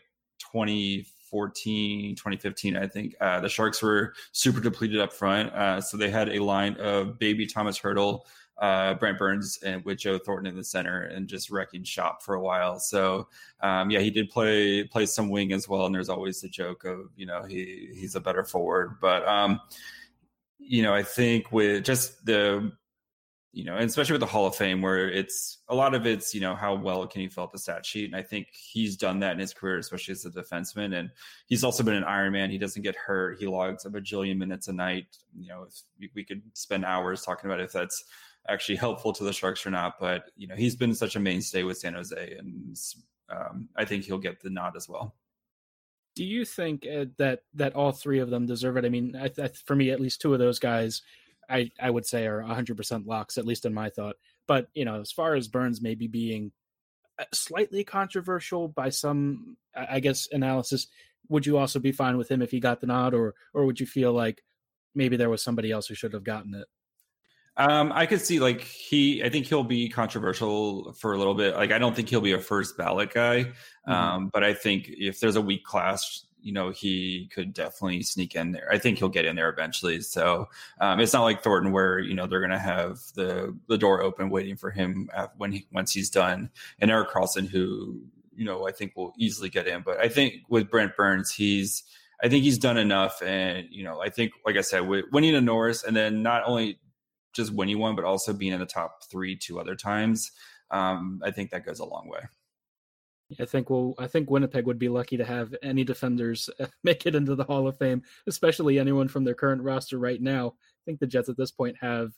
2014, 1.30 2.16
2015. 2.16 2.76
I 2.76 2.86
think 2.86 3.14
uh, 3.20 3.40
the 3.40 3.48
Sharks 3.48 3.82
were 3.82 4.14
super 4.32 4.60
depleted 4.60 5.00
up 5.00 5.12
front, 5.12 5.52
uh, 5.52 5.80
so 5.80 5.96
they 5.96 6.10
had 6.10 6.30
a 6.30 6.42
line 6.42 6.76
of 6.80 7.18
baby 7.18 7.46
Tomas 7.46 7.78
Hertl 7.78 8.22
uh, 8.58 8.94
Brent 8.94 9.18
Burns 9.18 9.58
and 9.62 9.82
with 9.84 9.98
Joe 9.98 10.18
Thornton 10.18 10.46
in 10.46 10.56
the 10.56 10.64
center 10.64 11.02
and 11.04 11.26
just 11.26 11.50
wrecking 11.50 11.82
shop 11.82 12.22
for 12.22 12.34
a 12.34 12.40
while. 12.40 12.78
So 12.78 13.28
um, 13.60 13.90
yeah, 13.90 14.00
he 14.00 14.10
did 14.10 14.28
play 14.28 14.84
play 14.84 15.06
some 15.06 15.30
wing 15.30 15.52
as 15.52 15.68
well. 15.68 15.86
And 15.86 15.94
there's 15.94 16.10
always 16.10 16.40
the 16.40 16.48
joke 16.48 16.84
of 16.84 17.10
you 17.16 17.26
know 17.26 17.42
he 17.42 17.88
he's 17.94 18.16
a 18.16 18.20
better 18.20 18.44
forward, 18.44 18.96
but 19.00 19.26
um, 19.26 19.60
you 20.58 20.82
know 20.82 20.92
I 20.92 21.02
think 21.02 21.52
with 21.52 21.84
just 21.84 22.24
the 22.26 22.72
you 23.52 23.64
know, 23.64 23.74
and 23.74 23.84
especially 23.84 24.12
with 24.12 24.20
the 24.20 24.26
Hall 24.26 24.46
of 24.46 24.54
Fame, 24.54 24.80
where 24.80 25.10
it's 25.10 25.58
a 25.68 25.74
lot 25.74 25.94
of 25.94 26.06
it's, 26.06 26.32
you 26.34 26.40
know, 26.40 26.54
how 26.54 26.74
well 26.74 27.06
can 27.06 27.20
you 27.20 27.28
fill 27.28 27.44
out 27.44 27.52
the 27.52 27.58
stat 27.58 27.84
sheet. 27.84 28.04
And 28.04 28.14
I 28.14 28.22
think 28.22 28.46
he's 28.52 28.96
done 28.96 29.18
that 29.20 29.32
in 29.32 29.40
his 29.40 29.52
career, 29.52 29.78
especially 29.78 30.12
as 30.12 30.24
a 30.24 30.30
defenseman. 30.30 30.96
And 30.96 31.10
he's 31.46 31.64
also 31.64 31.82
been 31.82 31.94
an 31.94 32.04
Iron 32.04 32.32
Man. 32.32 32.50
He 32.50 32.58
doesn't 32.58 32.82
get 32.82 32.94
hurt. 32.94 33.40
He 33.40 33.48
logs 33.48 33.84
a 33.84 33.90
bajillion 33.90 34.36
minutes 34.38 34.68
a 34.68 34.72
night. 34.72 35.06
You 35.36 35.48
know, 35.48 35.66
we, 35.98 36.10
we 36.14 36.24
could 36.24 36.42
spend 36.54 36.84
hours 36.84 37.22
talking 37.22 37.50
about 37.50 37.60
if 37.60 37.72
that's 37.72 38.04
actually 38.48 38.76
helpful 38.76 39.12
to 39.14 39.24
the 39.24 39.32
Sharks 39.32 39.66
or 39.66 39.70
not. 39.70 39.98
But 39.98 40.30
you 40.36 40.46
know, 40.46 40.54
he's 40.54 40.76
been 40.76 40.94
such 40.94 41.16
a 41.16 41.20
mainstay 41.20 41.64
with 41.64 41.78
San 41.78 41.94
Jose, 41.94 42.36
and 42.38 42.76
um, 43.28 43.68
I 43.76 43.84
think 43.84 44.04
he'll 44.04 44.18
get 44.18 44.40
the 44.40 44.50
nod 44.50 44.76
as 44.76 44.88
well. 44.88 45.16
Do 46.14 46.24
you 46.24 46.44
think 46.44 46.86
uh, 46.86 47.06
that 47.18 47.42
that 47.54 47.74
all 47.74 47.92
three 47.92 48.20
of 48.20 48.30
them 48.30 48.46
deserve 48.46 48.76
it? 48.76 48.84
I 48.84 48.88
mean, 48.88 49.16
I, 49.16 49.48
for 49.64 49.74
me, 49.74 49.90
at 49.90 50.00
least 50.00 50.20
two 50.20 50.32
of 50.32 50.38
those 50.38 50.58
guys, 50.58 51.02
I 51.50 51.70
I 51.80 51.90
would 51.90 52.06
say 52.06 52.26
are 52.26 52.42
100% 52.42 53.06
locks, 53.06 53.38
at 53.38 53.46
least 53.46 53.66
in 53.66 53.74
my 53.74 53.90
thought. 53.90 54.16
But 54.46 54.68
you 54.74 54.84
know, 54.84 55.00
as 55.00 55.12
far 55.12 55.34
as 55.34 55.48
Burns 55.48 55.80
maybe 55.80 56.06
being 56.06 56.52
uh, 57.18 57.24
slightly 57.32 57.84
controversial 57.84 58.68
by 58.68 58.90
some, 58.90 59.56
I 59.74 60.00
guess, 60.00 60.28
analysis, 60.32 60.86
would 61.28 61.46
you 61.46 61.58
also 61.58 61.78
be 61.78 61.92
fine 61.92 62.16
with 62.16 62.30
him 62.30 62.42
if 62.42 62.50
he 62.50 62.60
got 62.60 62.80
the 62.80 62.86
nod, 62.86 63.14
or 63.14 63.34
or 63.54 63.66
would 63.66 63.80
you 63.80 63.86
feel 63.86 64.12
like 64.12 64.42
maybe 64.94 65.16
there 65.16 65.30
was 65.30 65.42
somebody 65.42 65.70
else 65.70 65.86
who 65.86 65.94
should 65.94 66.12
have 66.12 66.24
gotten 66.24 66.54
it? 66.54 66.66
Um, 67.56 67.92
I 67.94 68.06
could 68.06 68.20
see 68.20 68.40
like 68.40 68.62
he. 68.62 69.22
I 69.22 69.28
think 69.28 69.46
he'll 69.46 69.64
be 69.64 69.88
controversial 69.88 70.92
for 70.94 71.12
a 71.12 71.18
little 71.18 71.34
bit. 71.34 71.56
Like 71.56 71.72
I 71.72 71.78
don't 71.78 71.94
think 71.94 72.08
he'll 72.08 72.20
be 72.20 72.32
a 72.32 72.40
first 72.40 72.78
ballot 72.78 73.12
guy, 73.12 73.44
mm-hmm. 73.44 73.92
um, 73.92 74.30
but 74.32 74.44
I 74.44 74.54
think 74.54 74.86
if 74.88 75.20
there's 75.20 75.36
a 75.36 75.42
weak 75.42 75.64
class, 75.64 76.24
you 76.42 76.52
know, 76.52 76.70
he 76.70 77.28
could 77.32 77.52
definitely 77.52 78.02
sneak 78.02 78.34
in 78.34 78.52
there. 78.52 78.68
I 78.70 78.78
think 78.78 78.98
he'll 78.98 79.08
get 79.08 79.24
in 79.24 79.36
there 79.36 79.48
eventually. 79.48 80.00
So 80.00 80.48
um, 80.80 81.00
it's 81.00 81.12
not 81.12 81.22
like 81.22 81.42
Thornton 81.42 81.72
where 81.72 81.98
you 81.98 82.14
know 82.14 82.26
they're 82.26 82.40
going 82.40 82.50
to 82.50 82.58
have 82.58 82.98
the 83.14 83.56
the 83.68 83.78
door 83.78 84.02
open 84.02 84.30
waiting 84.30 84.56
for 84.56 84.70
him 84.70 85.08
when 85.36 85.52
he 85.52 85.66
once 85.72 85.92
he's 85.92 86.10
done. 86.10 86.50
And 86.78 86.90
Erik 86.90 87.10
Karlsson, 87.10 87.48
who 87.48 88.00
you 88.34 88.44
know 88.44 88.66
I 88.66 88.72
think 88.72 88.96
will 88.96 89.12
easily 89.16 89.48
get 89.48 89.66
in, 89.66 89.82
but 89.82 89.98
I 89.98 90.08
think 90.08 90.34
with 90.48 90.70
Brent 90.70 90.96
Burns, 90.96 91.32
he's 91.32 91.84
I 92.22 92.28
think 92.28 92.44
he's 92.44 92.58
done 92.58 92.76
enough, 92.76 93.22
and 93.22 93.66
you 93.70 93.84
know 93.84 94.00
I 94.00 94.10
think 94.10 94.32
like 94.44 94.56
I 94.56 94.62
said, 94.62 94.88
winning 94.88 95.34
a 95.34 95.40
Norris, 95.40 95.84
and 95.84 95.96
then 95.96 96.22
not 96.22 96.42
only 96.46 96.80
just 97.32 97.52
winning 97.52 97.78
one, 97.78 97.96
but 97.96 98.04
also 98.04 98.32
being 98.32 98.52
in 98.52 98.60
the 98.60 98.66
top 98.66 99.04
three 99.10 99.36
two 99.36 99.60
other 99.60 99.76
times. 99.76 100.32
Um, 100.70 101.20
I 101.24 101.30
think 101.30 101.50
that 101.50 101.64
goes 101.64 101.80
a 101.80 101.84
long 101.84 102.08
way. 102.08 102.20
I 103.38 103.44
think 103.44 103.70
well, 103.70 103.94
I 103.98 104.06
think 104.06 104.30
Winnipeg 104.30 104.66
would 104.66 104.78
be 104.78 104.88
lucky 104.88 105.16
to 105.16 105.24
have 105.24 105.54
any 105.62 105.84
defenders 105.84 106.50
make 106.84 107.06
it 107.06 107.14
into 107.14 107.34
the 107.34 107.44
Hall 107.44 107.68
of 107.68 107.78
Fame, 107.78 108.02
especially 108.26 108.78
anyone 108.78 109.08
from 109.08 109.24
their 109.24 109.34
current 109.34 109.62
roster 109.62 109.98
right 109.98 110.20
now. 110.20 110.48
I 110.48 110.82
think 110.84 111.00
the 111.00 111.06
Jets 111.06 111.28
at 111.28 111.36
this 111.36 111.50
point 111.50 111.76
have, 111.80 112.12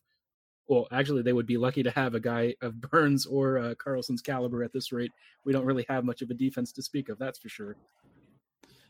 well, 0.69 0.87
actually, 0.91 1.23
they 1.23 1.32
would 1.32 1.47
be 1.47 1.59
lucky 1.59 1.82
to 1.82 1.91
have 1.91 2.14
a 2.14 2.20
guy 2.20 2.55
of 2.62 2.81
Burns 2.91 3.26
or 3.26 3.59
uh, 3.59 3.75
Karlsson's 3.75 4.23
caliber 4.23 4.62
at 4.62 4.73
this 4.73 4.93
rate. 4.93 5.12
We 5.44 5.53
don't 5.53 5.67
really 5.67 5.87
have 5.88 6.05
much 6.05 6.23
of 6.23 6.31
a 6.31 6.35
defense 6.35 6.73
to 6.73 6.82
speak 6.82 7.09
of, 7.09 7.19
that's 7.19 7.38
for 7.38 7.49
sure. 7.49 7.76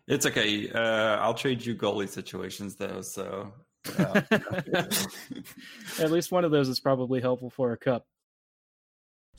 It's 0.09 0.27
okay. 0.27 0.69
Uh, 0.71 1.17
I'll 1.19 1.35
trade 1.35 1.65
you 1.65 1.75
goalie 1.77 2.09
situations 2.09 2.75
though, 2.75 3.03
so 3.03 3.53
At 5.99 6.11
least 6.11 6.31
one 6.31 6.45
of 6.45 6.51
those 6.51 6.69
is 6.69 6.79
probably 6.81 7.21
helpful 7.21 7.51
for 7.51 7.73
a 7.73 7.77
cup. 7.77 8.07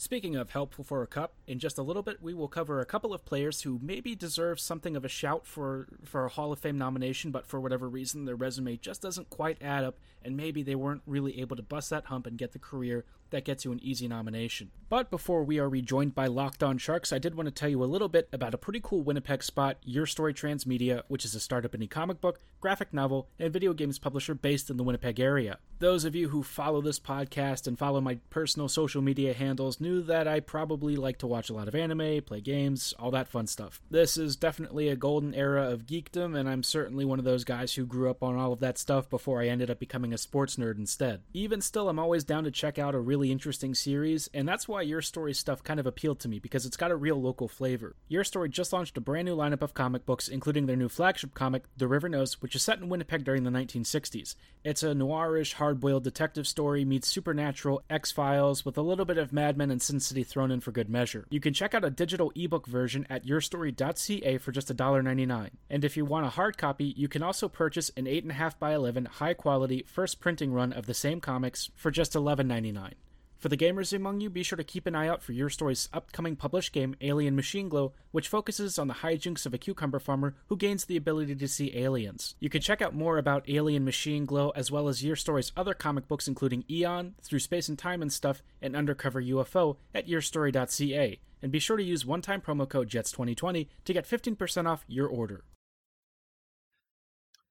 Speaking 0.03 0.35
of 0.35 0.49
helpful 0.49 0.83
for 0.83 1.01
a 1.01 1.07
cup, 1.07 1.31
in 1.47 1.59
just 1.59 1.77
a 1.77 1.81
little 1.81 2.03
bit 2.03 2.21
we 2.21 2.33
will 2.33 2.49
cover 2.49 2.81
a 2.81 2.85
couple 2.85 3.13
of 3.13 3.23
players 3.23 3.61
who 3.61 3.79
maybe 3.81 4.15
deserve 4.15 4.59
something 4.59 4.97
of 4.97 5.05
a 5.05 5.07
shout 5.07 5.47
for 5.47 5.87
for 6.03 6.25
a 6.25 6.29
Hall 6.29 6.51
of 6.51 6.59
Fame 6.59 6.77
nomination, 6.77 7.31
but 7.31 7.47
for 7.47 7.61
whatever 7.61 7.87
reason 7.87 8.25
their 8.25 8.35
resume 8.35 8.75
just 8.75 9.01
doesn't 9.01 9.29
quite 9.29 9.61
add 9.61 9.85
up, 9.85 9.97
and 10.21 10.35
maybe 10.35 10.61
they 10.61 10.75
weren't 10.75 11.03
really 11.05 11.39
able 11.39 11.55
to 11.55 11.63
bust 11.63 11.89
that 11.91 12.07
hump 12.07 12.27
and 12.27 12.37
get 12.37 12.51
the 12.51 12.59
career 12.59 13.05
that 13.33 13.43
gets 13.43 13.65
you 13.65 13.71
an 13.71 13.79
easy 13.83 14.07
nomination. 14.07 14.71
But 14.89 15.09
before 15.09 15.43
we 15.43 15.59
are 15.59 15.67
rejoined 15.67 16.13
by 16.13 16.27
Locked 16.27 16.61
On 16.61 16.77
Sharks, 16.77 17.11
I 17.11 17.17
did 17.17 17.35
want 17.35 17.47
to 17.47 17.51
tell 17.51 17.67
you 17.67 17.83
a 17.83 17.85
little 17.85 18.07
bit 18.07 18.29
about 18.31 18.53
a 18.53 18.59
pretty 18.59 18.79
cool 18.81 19.01
Winnipeg 19.01 19.43
spot, 19.43 19.77
Your 19.83 20.05
Story 20.05 20.33
Transmedia, 20.33 21.01
which 21.07 21.25
is 21.25 21.33
a 21.33 21.39
startup 21.39 21.71
indie 21.71 21.89
comic 21.89 22.21
book, 22.21 22.39
graphic 22.61 22.93
novel, 22.93 23.27
and 23.39 23.51
video 23.51 23.73
games 23.73 23.97
publisher 23.97 24.35
based 24.35 24.69
in 24.69 24.77
the 24.77 24.83
Winnipeg 24.83 25.19
area. 25.19 25.57
Those 25.79 26.05
of 26.05 26.15
you 26.15 26.29
who 26.29 26.43
follow 26.43 26.79
this 26.79 26.99
podcast 26.99 27.67
and 27.67 27.77
follow 27.77 27.99
my 27.99 28.19
personal 28.29 28.69
social 28.69 29.01
media 29.01 29.33
handles 29.33 29.81
knew 29.81 30.01
that 30.03 30.27
I 30.27 30.39
probably 30.39 30.95
like 30.95 31.17
to 31.17 31.27
watch 31.27 31.49
a 31.49 31.53
lot 31.53 31.67
of 31.67 31.75
anime, 31.75 32.21
play 32.21 32.39
games, 32.39 32.93
all 32.99 33.11
that 33.11 33.27
fun 33.27 33.47
stuff. 33.47 33.81
This 33.89 34.15
is 34.15 34.35
definitely 34.35 34.89
a 34.89 34.95
golden 34.95 35.33
era 35.33 35.69
of 35.71 35.87
geekdom, 35.87 36.37
and 36.37 36.47
I'm 36.47 36.63
certainly 36.63 37.03
one 37.03 37.19
of 37.19 37.25
those 37.25 37.43
guys 37.43 37.73
who 37.73 37.85
grew 37.85 38.09
up 38.09 38.21
on 38.21 38.37
all 38.37 38.53
of 38.53 38.59
that 38.59 38.77
stuff 38.77 39.09
before 39.09 39.41
I 39.41 39.47
ended 39.47 39.71
up 39.71 39.79
becoming 39.79 40.13
a 40.13 40.17
sports 40.17 40.55
nerd 40.55 40.77
instead. 40.77 41.23
Even 41.33 41.61
still, 41.61 41.89
I'm 41.89 41.99
always 41.99 42.23
down 42.23 42.43
to 42.43 42.51
check 42.51 42.77
out 42.77 42.95
a 42.95 42.99
really 42.99 43.22
really 43.23 43.31
interesting 43.31 43.73
series, 43.73 44.29
and 44.33 44.45
that's 44.45 44.67
why 44.67 44.81
Your 44.81 45.01
Story 45.01 45.33
stuff 45.33 45.63
kind 45.63 45.79
of 45.79 45.85
appealed 45.85 46.19
to 46.19 46.27
me 46.27 46.39
because 46.39 46.65
it's 46.65 46.75
got 46.75 46.91
a 46.91 46.95
real 46.95 47.15
local 47.15 47.47
flavor. 47.47 47.95
Your 48.09 48.25
Story 48.25 48.49
just 48.49 48.73
launched 48.73 48.97
a 48.97 49.01
brand 49.01 49.27
new 49.27 49.35
lineup 49.37 49.61
of 49.61 49.73
comic 49.73 50.05
books, 50.05 50.27
including 50.27 50.65
their 50.65 50.75
new 50.75 50.89
flagship 50.89 51.33
comic, 51.33 51.63
The 51.77 51.87
River 51.87 52.09
Knows, 52.09 52.41
which 52.41 52.53
is 52.53 52.63
set 52.63 52.79
in 52.79 52.89
Winnipeg 52.89 53.23
during 53.23 53.45
the 53.45 53.49
1960s. 53.49 54.35
It's 54.65 54.83
a 54.83 54.87
noirish, 54.87 55.53
hard 55.53 55.79
boiled 55.79 56.03
detective 56.03 56.45
story 56.45 56.83
meets 56.83 57.07
supernatural 57.07 57.81
X 57.89 58.11
Files 58.11 58.65
with 58.65 58.77
a 58.77 58.81
little 58.81 59.05
bit 59.05 59.17
of 59.17 59.31
Mad 59.31 59.57
Men 59.57 59.71
and 59.71 59.81
Sin 59.81 60.01
City 60.01 60.23
thrown 60.23 60.51
in 60.51 60.59
for 60.59 60.73
good 60.73 60.89
measure. 60.89 61.25
You 61.29 61.39
can 61.39 61.53
check 61.53 61.73
out 61.73 61.85
a 61.85 61.89
digital 61.89 62.33
ebook 62.35 62.67
version 62.67 63.07
at 63.09 63.25
yourstory.ca 63.25 64.37
for 64.39 64.51
just 64.51 64.67
$1.99. 64.67 65.49
And 65.69 65.85
if 65.85 65.95
you 65.95 66.03
want 66.03 66.25
a 66.25 66.29
hard 66.29 66.57
copy, 66.57 66.93
you 66.97 67.07
can 67.07 67.23
also 67.23 67.47
purchase 67.47 67.89
an 67.95 68.03
8.5 68.03 68.59
by 68.59 68.73
11 68.73 69.05
high 69.05 69.33
quality 69.33 69.85
first 69.87 70.19
printing 70.19 70.51
run 70.51 70.73
of 70.73 70.87
the 70.87 70.93
same 70.93 71.21
comics 71.21 71.69
for 71.77 71.89
just 71.89 72.11
$11.99. 72.11 72.95
For 73.43 73.49
the 73.49 73.57
gamers 73.57 73.91
among 73.91 74.21
you, 74.21 74.29
be 74.29 74.41
sure 74.41 74.55
to 74.55 74.63
keep 74.63 74.87
an 74.87 74.95
eye 74.95 75.09
out 75.09 75.21
for 75.21 75.33
your 75.33 75.49
story's 75.49 75.89
upcoming 75.91 76.37
published 76.37 76.71
game, 76.71 76.95
Alien 77.01 77.35
Machine 77.35 77.67
Glow, 77.67 77.91
which 78.11 78.29
focuses 78.29 78.79
on 78.79 78.87
the 78.87 78.93
hijinks 78.93 79.45
of 79.45 79.53
a 79.53 79.57
cucumber 79.57 79.99
farmer 79.99 80.37
who 80.47 80.55
gains 80.55 80.85
the 80.85 80.95
ability 80.95 81.35
to 81.35 81.47
see 81.49 81.77
aliens. 81.77 82.35
You 82.39 82.49
can 82.49 82.61
check 82.61 82.81
out 82.81 82.95
more 82.95 83.17
about 83.17 83.49
Alien 83.49 83.83
Machine 83.83 84.25
Glow 84.25 84.51
as 84.51 84.71
well 84.71 84.87
as 84.87 85.03
your 85.03 85.17
story's 85.17 85.51
other 85.57 85.73
comic 85.73 86.07
books, 86.07 86.25
including 86.25 86.63
Eon, 86.71 87.15
Through 87.21 87.39
Space 87.39 87.67
and 87.67 87.77
Time 87.77 88.01
and 88.01 88.13
Stuff, 88.13 88.41
and 88.61 88.77
Undercover 88.77 89.21
UFO 89.21 89.75
at 89.93 90.07
yourstory.ca. 90.07 91.19
And 91.41 91.51
be 91.51 91.59
sure 91.59 91.75
to 91.75 91.83
use 91.83 92.05
one 92.05 92.21
time 92.21 92.39
promo 92.39 92.69
code 92.69 92.89
JETS2020 92.89 93.67
to 93.83 93.93
get 93.93 94.07
15% 94.07 94.67
off 94.67 94.85
your 94.87 95.09
order. 95.09 95.43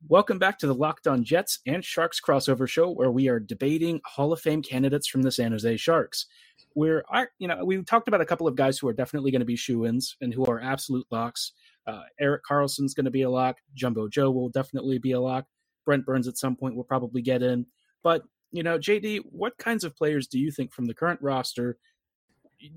Welcome 0.09 0.41
back 0.41 0.59
to 0.59 0.67
the 0.67 0.75
Locked 0.75 1.07
On 1.07 1.23
Jets 1.23 1.61
and 1.65 1.85
Sharks 1.85 2.21
crossover 2.21 2.69
show, 2.69 2.91
where 2.91 3.13
we 3.13 3.29
are 3.29 3.39
debating 3.39 4.01
Hall 4.05 4.33
of 4.33 4.41
Fame 4.41 4.61
candidates 4.61 5.07
from 5.07 5.23
the 5.23 5.31
San 5.31 5.53
Jose 5.53 5.77
Sharks. 5.77 6.27
Where 6.73 7.05
I, 7.09 7.27
you 7.39 7.47
know, 7.47 7.65
we 7.65 7.81
talked 7.85 8.09
about 8.09 8.21
a 8.21 8.27
couple 8.27 8.49
of 8.49 8.57
guys 8.57 8.79
who 8.79 8.89
are 8.89 8.93
definitely 8.93 9.31
going 9.31 9.41
to 9.41 9.47
be 9.47 9.55
shoe-ins 9.55 10.17
and 10.21 10.35
who 10.35 10.45
are 10.47 10.61
absolute 10.61 11.07
locks. 11.13 11.53
Uh, 11.87 12.03
Erik 12.19 12.43
Karlsson's 12.43 12.95
going 12.95 13.05
to 13.05 13.13
be 13.13 13.23
a 13.23 13.31
lock. 13.31 13.59
Jumbo 13.75 14.09
Joe 14.09 14.33
will 14.33 14.49
definitely 14.49 14.99
be 14.99 15.13
a 15.13 15.21
lock. 15.21 15.47
Brent 15.85 16.05
Burns 16.05 16.27
at 16.27 16.37
some 16.37 16.57
point 16.57 16.75
will 16.75 16.85
probably 16.85 17.23
get 17.23 17.43
in. 17.43 17.65
But 18.03 18.25
you 18.51 18.65
know, 18.65 18.79
JD, 18.79 19.21
what 19.31 19.57
kinds 19.59 19.85
of 19.85 19.97
players 19.97 20.27
do 20.27 20.39
you 20.39 20.51
think 20.51 20.73
from 20.73 20.87
the 20.87 20.95
current 20.95 21.21
roster 21.23 21.79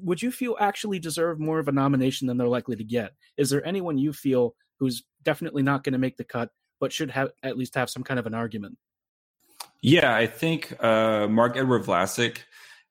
would 0.01 0.22
you 0.22 0.32
feel 0.32 0.58
actually 0.60 1.00
deserve 1.00 1.39
more 1.39 1.60
of 1.60 1.67
a 1.67 1.72
nomination 1.72 2.27
than 2.27 2.38
they're 2.38 2.48
likely 2.48 2.75
to 2.75 2.84
get? 2.84 3.13
Is 3.38 3.50
there 3.50 3.65
anyone 3.65 3.98
you 3.98 4.13
feel 4.13 4.55
who's 4.79 5.03
definitely 5.24 5.63
not 5.63 5.84
going 5.84 5.94
to 5.94 6.00
make 6.00 6.17
the 6.17 6.24
cut 6.24 6.50
but 6.79 6.91
should 6.91 7.12
have 7.12 7.29
at 7.44 7.58
least 7.58 7.75
have 7.75 7.89
some 7.89 8.03
kind 8.03 8.20
of 8.20 8.25
an 8.25 8.34
argument. 8.34 8.77
Yeah, 9.82 10.15
I 10.15 10.27
think 10.27 10.75
uh, 10.84 11.27
Marc-Edouard 11.27 11.84
Vlasic. 11.84 12.39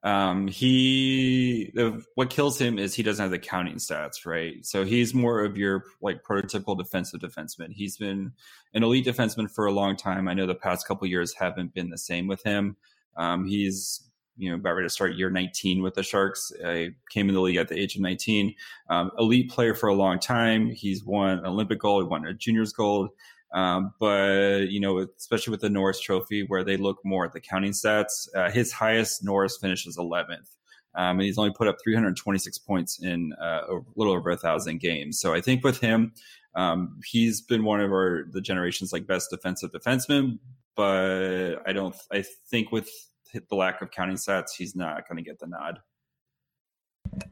Um, 0.04 0.48
he 0.48 1.72
what 2.14 2.28
kills 2.28 2.60
him 2.60 2.78
is 2.78 2.94
he 2.94 3.02
doesn't 3.02 3.22
have 3.22 3.30
the 3.30 3.38
counting 3.38 3.76
stats, 3.76 4.26
right? 4.26 4.64
So 4.64 4.84
he's 4.84 5.14
more 5.14 5.42
of 5.42 5.56
your 5.56 5.84
like 6.02 6.22
prototypical 6.22 6.76
defensive 6.76 7.20
defenseman. 7.20 7.72
He's 7.72 7.96
been 7.96 8.32
an 8.74 8.84
elite 8.84 9.06
defenseman 9.06 9.50
for 9.50 9.64
a 9.64 9.72
long 9.72 9.96
time. 9.96 10.28
I 10.28 10.34
know 10.34 10.46
the 10.46 10.54
past 10.54 10.86
couple 10.86 11.06
years 11.08 11.32
haven't 11.32 11.72
been 11.72 11.88
the 11.88 11.96
same 11.96 12.26
with 12.26 12.42
him. 12.42 12.76
Um, 13.16 13.46
he's 13.46 14.04
you 14.36 14.50
know 14.50 14.56
about 14.56 14.74
ready 14.74 14.86
to 14.86 14.92
start 14.92 15.14
year 15.14 15.30
19 15.30 15.82
with 15.82 15.94
the 15.94 16.02
Sharks. 16.02 16.52
I 16.64 16.90
came 17.10 17.28
in 17.28 17.34
the 17.34 17.40
league 17.40 17.56
at 17.56 17.68
the 17.68 17.78
age 17.78 17.96
of 17.96 18.02
19. 18.02 18.54
Um, 18.90 19.10
elite 19.18 19.50
player 19.50 19.74
for 19.74 19.88
a 19.88 19.94
long 19.94 20.18
time. 20.18 20.70
He's 20.70 21.02
won 21.02 21.44
Olympic 21.46 21.78
gold, 21.78 22.04
he 22.04 22.08
won 22.08 22.26
a 22.26 22.34
juniors 22.34 22.72
gold. 22.72 23.10
Um, 23.54 23.94
but 24.00 24.68
you 24.68 24.80
know, 24.80 25.06
especially 25.16 25.52
with 25.52 25.60
the 25.60 25.70
Norris 25.70 26.00
Trophy, 26.00 26.42
where 26.42 26.64
they 26.64 26.76
look 26.76 26.98
more 27.04 27.24
at 27.24 27.32
the 27.32 27.40
counting 27.40 27.70
stats, 27.70 28.28
uh, 28.34 28.50
his 28.50 28.72
highest 28.72 29.24
Norris 29.24 29.56
finish 29.56 29.86
is 29.86 29.96
11th, 29.96 30.50
um, 30.96 31.18
and 31.18 31.22
he's 31.22 31.38
only 31.38 31.52
put 31.52 31.68
up 31.68 31.76
326 31.82 32.58
points 32.58 33.00
in 33.00 33.32
uh, 33.34 33.62
a 33.68 33.80
little 33.94 34.12
over 34.12 34.30
a 34.30 34.36
thousand 34.36 34.80
games. 34.80 35.20
So 35.20 35.32
I 35.32 35.40
think 35.40 35.62
with 35.62 35.78
him, 35.78 36.12
um, 36.56 37.00
he's 37.04 37.40
been 37.40 37.64
one 37.64 37.80
of 37.80 37.90
our 37.90 38.24
the 38.30 38.40
generation's 38.40 38.92
like 38.92 39.06
best 39.06 39.30
defensive 39.30 39.70
defensemen. 39.70 40.38
But 40.76 41.56
I 41.66 41.72
don't. 41.72 41.94
I 42.12 42.24
think 42.50 42.72
with 42.72 42.90
the 43.32 43.56
lack 43.56 43.80
of 43.82 43.92
counting 43.92 44.16
stats, 44.16 44.50
he's 44.56 44.74
not 44.74 45.08
going 45.08 45.16
to 45.16 45.22
get 45.22 45.38
the 45.38 45.46
nod. 45.46 45.78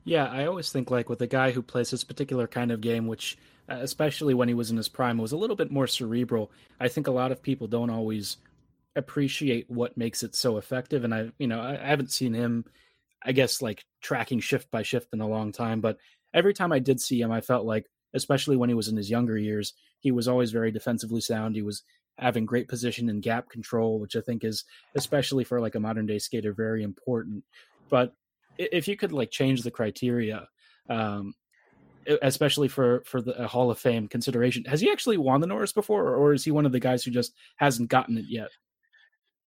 Yeah, 0.05 0.27
I 0.27 0.47
always 0.47 0.71
think 0.71 0.91
like 0.91 1.09
with 1.09 1.23
a 1.23 1.27
guy 1.27 1.53
who 1.53 1.63
plays 1.63 1.91
this 1.91 2.05
particular 2.05 2.47
kind 2.47 2.71
of 2.71 2.81
game, 2.81 3.07
which 3.07 3.39
uh, 3.71 3.79
especially 3.81 4.35
when 4.35 4.49
he 4.49 4.55
was 4.55 4.71
in 4.71 4.77
his 4.77 4.89
prime 4.89 5.19
was 5.19 5.33
a 5.33 5.37
little 5.37 5.57
bit 5.57 5.71
more 5.71 5.87
cerebral. 5.87 6.51
I 6.81 6.89
think 6.89 7.07
a 7.07 7.13
lot 7.13 7.33
of 7.33 7.43
people 7.43 7.69
don't 7.69 7.91
always 7.91 8.37
appreciate 8.97 9.71
what 9.71 9.97
makes 9.97 10.23
it 10.23 10.35
so 10.35 10.59
effective, 10.59 11.05
and 11.05 11.15
I, 11.15 11.31
you 11.39 11.47
know, 11.47 11.61
I, 11.61 11.83
I 11.83 11.87
haven't 11.87 12.13
seen 12.13 12.35
him, 12.35 12.65
I 13.25 13.33
guess, 13.33 13.63
like 13.63 13.85
tracking 14.03 14.41
shift 14.41 14.71
by 14.71 14.83
shift 14.83 15.09
in 15.13 15.21
a 15.21 15.29
long 15.29 15.53
time. 15.53 15.81
But 15.81 15.99
every 16.35 16.55
time 16.55 16.73
I 16.73 16.79
did 16.79 17.01
see 17.01 17.21
him, 17.21 17.31
I 17.31 17.41
felt 17.41 17.65
like, 17.65 17.87
especially 18.15 18.57
when 18.57 18.69
he 18.69 18.75
was 18.75 18.89
in 18.89 18.97
his 18.97 19.11
younger 19.11 19.39
years, 19.39 19.73
he 20.01 20.11
was 20.11 20.29
always 20.29 20.51
very 20.51 20.73
defensively 20.73 21.21
sound. 21.21 21.55
He 21.55 21.63
was 21.63 21.83
having 22.19 22.45
great 22.45 22.69
position 22.69 23.09
and 23.09 23.23
gap 23.23 23.49
control, 23.49 23.99
which 24.01 24.17
I 24.17 24.21
think 24.21 24.45
is, 24.45 24.65
especially 24.95 25.45
for 25.45 25.61
like 25.61 25.77
a 25.77 25.81
modern 25.81 26.07
day 26.07 26.19
skater, 26.19 26.53
very 26.53 26.83
important. 26.83 27.45
But 27.89 28.15
if 28.59 28.89
you 28.89 28.97
could 28.97 29.13
like 29.13 29.31
change 29.31 29.63
the 29.63 29.71
criteria, 29.71 30.49
um, 30.89 31.35
especially 32.23 32.69
for 32.69 33.03
for 33.05 33.21
the 33.21 33.47
Hall 33.47 33.71
of 33.71 33.79
Fame 33.79 34.09
consideration, 34.09 34.65
has 34.65 34.81
he 34.81 34.91
actually 34.91 35.17
won 35.17 35.41
the 35.41 35.47
Norris 35.47 35.73
before, 35.73 36.03
or, 36.03 36.17
or 36.17 36.33
is 36.33 36.45
he 36.45 36.51
one 36.51 36.67
of 36.67 36.73
the 36.73 36.81
guys 36.81 37.05
who 37.05 37.11
just 37.11 37.33
hasn't 37.57 37.89
gotten 37.89 38.19
it 38.19 38.27
yet? 38.29 38.51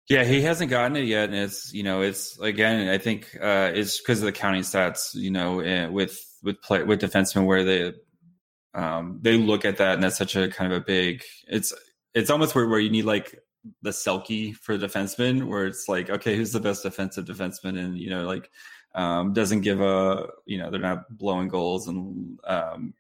Yeah, 0.10 0.24
he 0.24 0.42
hasn't 0.42 0.72
gotten 0.72 0.98
it 0.98 1.06
yet, 1.06 1.30
and 1.30 1.38
it's 1.38 1.72
you 1.72 1.84
know 1.84 2.02
it's 2.02 2.40
again 2.40 2.90
I 2.90 2.98
think 2.98 3.38
uh, 3.40 3.72
it's 3.74 4.00
because 4.00 4.20
of 4.20 4.26
the 4.26 4.32
counting 4.32 4.64
stats, 4.64 5.14
you 5.14 5.30
know, 5.30 5.60
eh, 5.60 5.88
with 5.88 6.20
with 6.42 6.62
play 6.62 6.84
with 6.84 7.00
defensemen 7.00 7.46
where 7.46 7.64
they 7.64 7.94
um, 8.74 9.20
they 9.22 9.38
look 9.38 9.66
at 9.66 9.78
that, 9.78 9.96
and 9.96 10.04
that's 10.04 10.18
such 10.18 10.36
a 10.36 10.50
kind 10.50 10.74
of 10.74 10.82
a 10.82 10.86
big. 10.86 11.24
It's 11.48 11.74
it's 12.16 12.32
almost 12.32 12.56
where 12.56 12.68
where 12.68 12.80
you 12.80 12.90
need 12.90 13.06
like 13.06 13.40
the 13.84 13.92
Selke 13.92 14.56
for 14.56 14.78
defensemen, 14.80 15.48
where 15.48 15.68
it's 15.68 15.88
like 15.88 16.10
okay, 16.10 16.36
who's 16.36 16.54
the 16.54 16.60
best 16.60 16.82
defensive 16.82 17.26
defenseman, 17.26 17.78
and 17.78 17.96
you 17.96 18.10
know 18.10 18.24
like 18.26 18.50
um, 18.96 19.34
doesn't 19.34 19.62
give 19.62 19.82
a 19.82 20.28
you 20.46 20.58
know 20.58 20.70
they're 20.70 20.80
not 20.80 21.18
blowing 21.18 21.48
goals 21.48 21.88
and 21.88 22.40
um, 22.46 22.94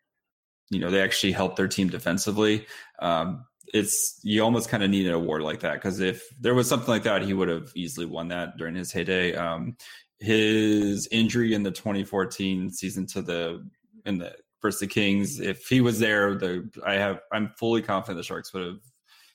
you 0.69 0.79
know 0.79 0.91
they 0.91 1.01
actually 1.01 1.31
help 1.31 1.55
their 1.55 1.67
team 1.67 1.89
defensively. 1.89 2.65
Um, 2.99 3.45
it's 3.73 4.19
you 4.23 4.43
almost 4.43 4.69
kind 4.69 4.83
of 4.83 4.89
need 4.89 5.07
an 5.07 5.13
award 5.13 5.41
like 5.41 5.59
that 5.61 5.75
because 5.75 5.99
if 5.99 6.27
there 6.39 6.55
was 6.55 6.67
something 6.67 6.89
like 6.89 7.03
that, 7.03 7.21
he 7.21 7.33
would 7.33 7.49
have 7.49 7.71
easily 7.75 8.05
won 8.05 8.29
that 8.29 8.57
during 8.57 8.75
his 8.75 8.91
heyday. 8.91 9.35
Um, 9.35 9.77
his 10.19 11.07
injury 11.11 11.53
in 11.53 11.63
the 11.63 11.71
2014 11.71 12.71
season 12.71 13.05
to 13.07 13.21
the 13.21 13.65
in 14.05 14.17
the 14.17 14.35
versus 14.61 14.81
the 14.81 14.87
Kings, 14.87 15.39
if 15.39 15.67
he 15.67 15.81
was 15.81 15.99
there, 15.99 16.35
the 16.35 16.69
I 16.85 16.95
have 16.95 17.21
I'm 17.31 17.53
fully 17.57 17.81
confident 17.81 18.17
the 18.17 18.23
Sharks 18.23 18.53
would 18.53 18.65
have 18.65 18.79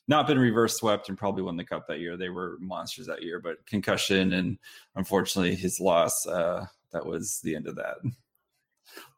not 0.07 0.27
been 0.27 0.39
reverse 0.39 0.77
swept 0.77 1.09
and 1.09 1.17
probably 1.17 1.43
won 1.43 1.57
the 1.57 1.65
cup 1.65 1.87
that 1.89 2.01
year. 2.01 2.17
They 2.17 2.29
were 2.29 2.57
monsters 2.61 3.07
that 3.07 3.23
year, 3.23 3.41
but 3.41 3.65
concussion 3.67 4.35
and 4.35 4.59
unfortunately 4.97 5.55
his 5.55 5.81
loss, 5.81 6.27
uh, 6.27 6.67
that 6.93 7.07
was 7.07 7.41
the 7.43 7.57
end 7.57 7.67
of 7.67 7.77
that. 7.77 7.97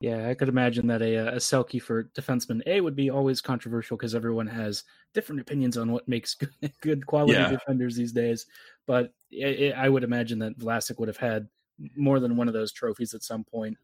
Yeah, 0.00 0.28
I 0.28 0.34
could 0.34 0.48
imagine 0.48 0.86
that 0.86 1.02
a, 1.02 1.34
a 1.34 1.36
Selke 1.36 1.82
for 1.82 2.04
defenseman 2.16 2.62
A 2.66 2.80
would 2.80 2.96
be 2.96 3.10
always 3.10 3.40
controversial 3.40 3.96
because 3.96 4.14
everyone 4.14 4.46
has 4.46 4.84
different 5.12 5.40
opinions 5.40 5.76
on 5.76 5.92
what 5.92 6.08
makes 6.08 6.34
good, 6.60 6.72
good 6.80 7.06
quality 7.06 7.34
yeah. 7.34 7.50
defenders 7.50 7.96
these 7.96 8.12
days. 8.12 8.46
But 8.86 9.12
it, 9.30 9.60
it, 9.60 9.74
I 9.74 9.88
would 9.88 10.04
imagine 10.04 10.38
that 10.40 10.58
Vlasic 10.58 10.98
would 10.98 11.08
have 11.08 11.16
had 11.16 11.48
more 11.96 12.20
than 12.20 12.36
one 12.36 12.48
of 12.48 12.54
those 12.54 12.72
trophies 12.72 13.14
at 13.14 13.22
some 13.22 13.44
point. 13.44 13.76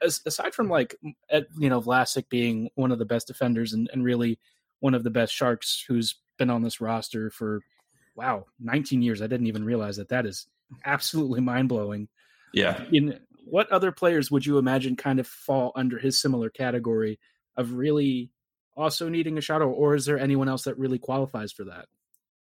As, 0.00 0.20
aside 0.26 0.54
from 0.54 0.68
like, 0.68 0.96
you 1.30 1.68
know, 1.68 1.80
Vlasic 1.80 2.28
being 2.28 2.70
one 2.74 2.90
of 2.90 2.98
the 2.98 3.04
best 3.04 3.28
defenders 3.28 3.72
and, 3.72 3.88
and 3.92 4.02
really 4.02 4.38
one 4.80 4.94
of 4.94 5.04
the 5.04 5.10
best 5.10 5.32
Sharks 5.32 5.84
who's 5.86 6.16
been 6.38 6.50
on 6.50 6.62
this 6.62 6.80
roster 6.80 7.30
for 7.30 7.60
wow 8.16 8.46
19 8.60 9.02
years. 9.02 9.22
I 9.22 9.26
didn't 9.26 9.46
even 9.46 9.64
realize 9.64 9.96
that. 9.96 10.08
That 10.08 10.26
is 10.26 10.46
absolutely 10.84 11.40
mind 11.40 11.68
blowing. 11.68 12.08
Yeah. 12.52 12.84
In 12.92 13.18
what 13.44 13.70
other 13.70 13.92
players 13.92 14.30
would 14.30 14.46
you 14.46 14.58
imagine 14.58 14.96
kind 14.96 15.18
of 15.18 15.26
fall 15.26 15.72
under 15.74 15.98
his 15.98 16.20
similar 16.20 16.50
category 16.50 17.18
of 17.56 17.72
really 17.74 18.30
also 18.76 19.08
needing 19.08 19.36
a 19.36 19.40
shot, 19.40 19.62
or, 19.62 19.68
or 19.68 19.94
is 19.94 20.06
there 20.06 20.18
anyone 20.18 20.48
else 20.48 20.64
that 20.64 20.78
really 20.78 20.98
qualifies 20.98 21.52
for 21.52 21.64
that? 21.64 21.86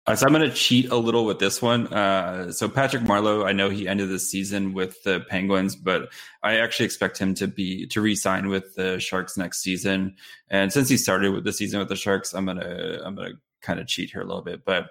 Uh, 0.08 0.16
so 0.16 0.26
I'm 0.26 0.34
going 0.34 0.50
to 0.50 0.56
cheat 0.56 0.90
a 0.90 0.96
little 0.96 1.26
with 1.26 1.38
this 1.38 1.62
one. 1.62 1.88
Uh, 1.88 2.52
so 2.52 2.68
Patrick 2.68 3.04
Marleau, 3.04 3.46
I 3.46 3.52
know 3.52 3.70
he 3.70 3.88
ended 3.88 4.10
the 4.10 4.18
season 4.18 4.74
with 4.74 5.02
the 5.04 5.20
Penguins, 5.20 5.76
but 5.76 6.12
I 6.42 6.58
actually 6.58 6.86
expect 6.86 7.20
him 7.20 7.36
to 7.36 7.48
be 7.48 7.86
to 7.88 8.02
re-sign 8.02 8.50
with 8.50 8.74
the 8.74 9.00
Sharks 9.00 9.38
next 9.38 9.62
season. 9.62 10.16
And 10.50 10.74
since 10.74 10.90
he 10.90 10.98
started 10.98 11.34
with 11.34 11.44
the 11.44 11.54
season 11.54 11.80
with 11.80 11.90
the 11.90 11.96
Sharks, 11.96 12.34
I'm 12.34 12.48
gonna 12.48 13.00
I'm 13.04 13.16
gonna 13.16 13.34
kind 13.62 13.80
of 13.80 13.88
cheat 13.88 14.12
here 14.12 14.22
a 14.22 14.26
little 14.26 14.42
bit. 14.42 14.66
But 14.66 14.90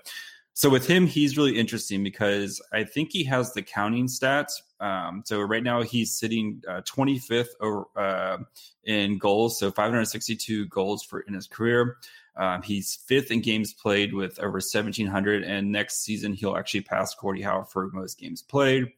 so 0.53 0.69
with 0.69 0.87
him, 0.87 1.07
he's 1.07 1.37
really 1.37 1.59
interesting 1.59 2.03
because 2.03 2.61
I 2.73 2.85
think 2.85 3.13
he 3.13 3.25
has 3.25 3.53
the 3.53 3.63
counting 3.63 4.07
stats. 4.07 4.53
Um, 4.81 5.23
so 5.25 5.41
right 5.41 5.63
now 5.63 5.83
he's 5.83 6.13
sitting 6.13 6.63
uh, 6.69 6.83
25th 6.83 7.49
over, 7.61 7.85
uh, 7.97 8.39
in 8.85 9.19
goals, 9.19 9.59
so 9.59 9.71
562 9.71 10.67
goals 10.67 11.03
for 11.03 11.21
in 11.21 11.35
his 11.35 11.47
career. 11.47 11.97
Um, 12.37 12.63
he's 12.63 12.97
fifth 13.07 13.31
in 13.31 13.41
games 13.41 13.73
played 13.73 14.13
with 14.13 14.39
over 14.39 14.53
1,700, 14.53 15.45
and 15.45 15.71
next 15.71 16.03
season 16.03 16.33
he'll 16.33 16.57
actually 16.57 16.83
pass 16.83 17.15
Gordie 17.15 17.43
Howe 17.43 17.63
for 17.63 17.89
most 17.93 18.19
games 18.19 18.43
played. 18.43 18.93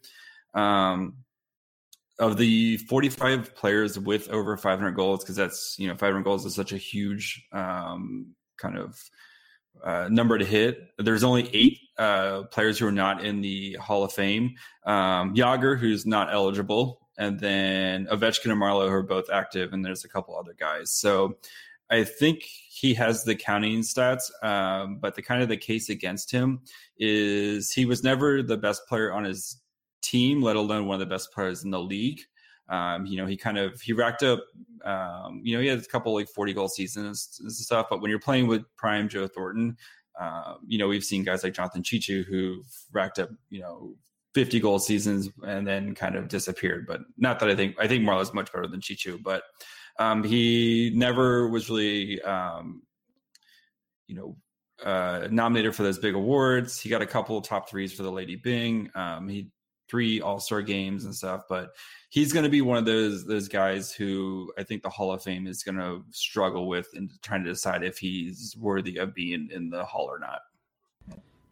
Um, 0.54 1.16
of 2.18 2.36
the 2.36 2.76
45 2.76 3.54
players 3.54 3.98
with 3.98 4.28
over 4.30 4.56
500 4.56 4.92
goals, 4.92 5.24
because 5.24 5.36
that's 5.36 5.76
you 5.78 5.88
know 5.88 5.96
500 5.96 6.22
goals 6.22 6.44
is 6.46 6.54
such 6.54 6.72
a 6.72 6.76
huge 6.76 7.46
um, 7.52 8.34
kind 8.56 8.78
of 8.78 9.00
uh, 9.82 10.08
number 10.10 10.38
to 10.38 10.44
hit. 10.44 10.88
There's 10.98 11.24
only 11.24 11.48
eight 11.54 11.78
uh, 11.98 12.44
players 12.44 12.78
who 12.78 12.86
are 12.86 12.92
not 12.92 13.24
in 13.24 13.40
the 13.40 13.74
Hall 13.74 14.04
of 14.04 14.12
Fame. 14.12 14.54
Um, 14.84 15.34
Jagr, 15.34 15.78
who's 15.78 16.06
not 16.06 16.32
eligible, 16.32 17.08
and 17.18 17.38
then 17.38 18.06
Ovechkin 18.06 18.50
and 18.50 18.60
Marleau, 18.60 18.88
who 18.88 18.94
are 18.94 19.02
both 19.02 19.30
active, 19.30 19.72
and 19.72 19.84
there's 19.84 20.04
a 20.04 20.08
couple 20.08 20.36
other 20.36 20.54
guys. 20.58 20.92
So 20.92 21.36
I 21.90 22.04
think 22.04 22.42
he 22.42 22.94
has 22.94 23.22
the 23.24 23.34
counting 23.34 23.80
stats, 23.80 24.30
um, 24.42 24.96
but 24.96 25.14
the 25.14 25.22
kind 25.22 25.42
of 25.42 25.48
the 25.48 25.56
case 25.56 25.90
against 25.90 26.30
him 26.30 26.60
is 26.98 27.70
he 27.70 27.84
was 27.84 28.02
never 28.02 28.42
the 28.42 28.56
best 28.56 28.86
player 28.88 29.12
on 29.12 29.24
his 29.24 29.60
team, 30.00 30.42
let 30.42 30.56
alone 30.56 30.86
one 30.86 30.94
of 30.94 31.00
the 31.00 31.14
best 31.14 31.32
players 31.32 31.64
in 31.64 31.70
the 31.70 31.80
league. 31.80 32.22
Um, 32.72 33.06
you 33.06 33.16
know, 33.16 33.26
he 33.26 33.36
kind 33.36 33.58
of 33.58 33.80
he 33.80 33.92
racked 33.92 34.22
up. 34.22 34.40
Um, 34.84 35.42
you 35.44 35.54
know, 35.54 35.62
he 35.62 35.68
had 35.68 35.78
a 35.78 35.84
couple 35.84 36.14
like 36.14 36.28
forty 36.28 36.52
goal 36.52 36.68
seasons 36.68 37.38
and 37.40 37.52
stuff. 37.52 37.86
But 37.90 38.00
when 38.00 38.10
you're 38.10 38.18
playing 38.18 38.48
with 38.48 38.64
prime 38.76 39.08
Joe 39.08 39.28
Thornton, 39.28 39.76
uh, 40.18 40.54
you 40.66 40.78
know, 40.78 40.88
we've 40.88 41.04
seen 41.04 41.22
guys 41.22 41.44
like 41.44 41.54
Jonathan 41.54 41.82
Cheechoo 41.82 42.24
who 42.24 42.62
racked 42.92 43.18
up 43.18 43.30
you 43.50 43.60
know 43.60 43.94
50 44.34 44.60
goal 44.60 44.78
seasons 44.78 45.28
and 45.46 45.66
then 45.66 45.94
kind 45.94 46.16
of 46.16 46.28
disappeared. 46.28 46.86
But 46.86 47.00
not 47.18 47.38
that 47.40 47.50
I 47.50 47.54
think 47.54 47.76
I 47.78 47.86
think 47.86 48.04
Marleau's 48.04 48.32
much 48.32 48.52
better 48.52 48.66
than 48.66 48.80
Cheechoo, 48.80 49.22
but 49.22 49.42
um, 49.98 50.24
he 50.24 50.92
never 50.94 51.48
was 51.48 51.68
really 51.68 52.20
um, 52.22 52.82
you 54.06 54.16
know 54.16 54.36
uh, 54.84 55.28
nominated 55.30 55.74
for 55.74 55.82
those 55.82 55.98
big 55.98 56.14
awards. 56.14 56.80
He 56.80 56.88
got 56.88 57.02
a 57.02 57.06
couple 57.06 57.40
top 57.40 57.68
threes 57.68 57.92
for 57.92 58.02
the 58.02 58.12
Lady 58.12 58.36
Byng. 58.36 58.90
Um, 58.94 59.28
he 59.28 59.48
three 59.88 60.20
All 60.20 60.40
Star 60.40 60.62
games 60.62 61.04
and 61.04 61.14
stuff, 61.14 61.42
but 61.48 61.70
he's 62.12 62.30
going 62.30 62.42
to 62.44 62.50
be 62.50 62.60
one 62.60 62.76
of 62.76 62.84
those 62.84 63.24
those 63.24 63.48
guys 63.48 63.90
who 63.90 64.52
I 64.58 64.64
think 64.64 64.82
the 64.82 64.90
Hall 64.90 65.12
of 65.12 65.22
Fame 65.22 65.46
is 65.46 65.62
going 65.62 65.78
to 65.78 66.04
struggle 66.10 66.68
with 66.68 66.86
in 66.94 67.10
trying 67.22 67.42
to 67.44 67.50
decide 67.50 67.82
if 67.82 67.96
he's 67.96 68.54
worthy 68.58 68.98
of 68.98 69.14
being 69.14 69.48
in 69.50 69.70
the 69.70 69.82
Hall 69.82 70.04
or 70.10 70.18
not. 70.18 70.42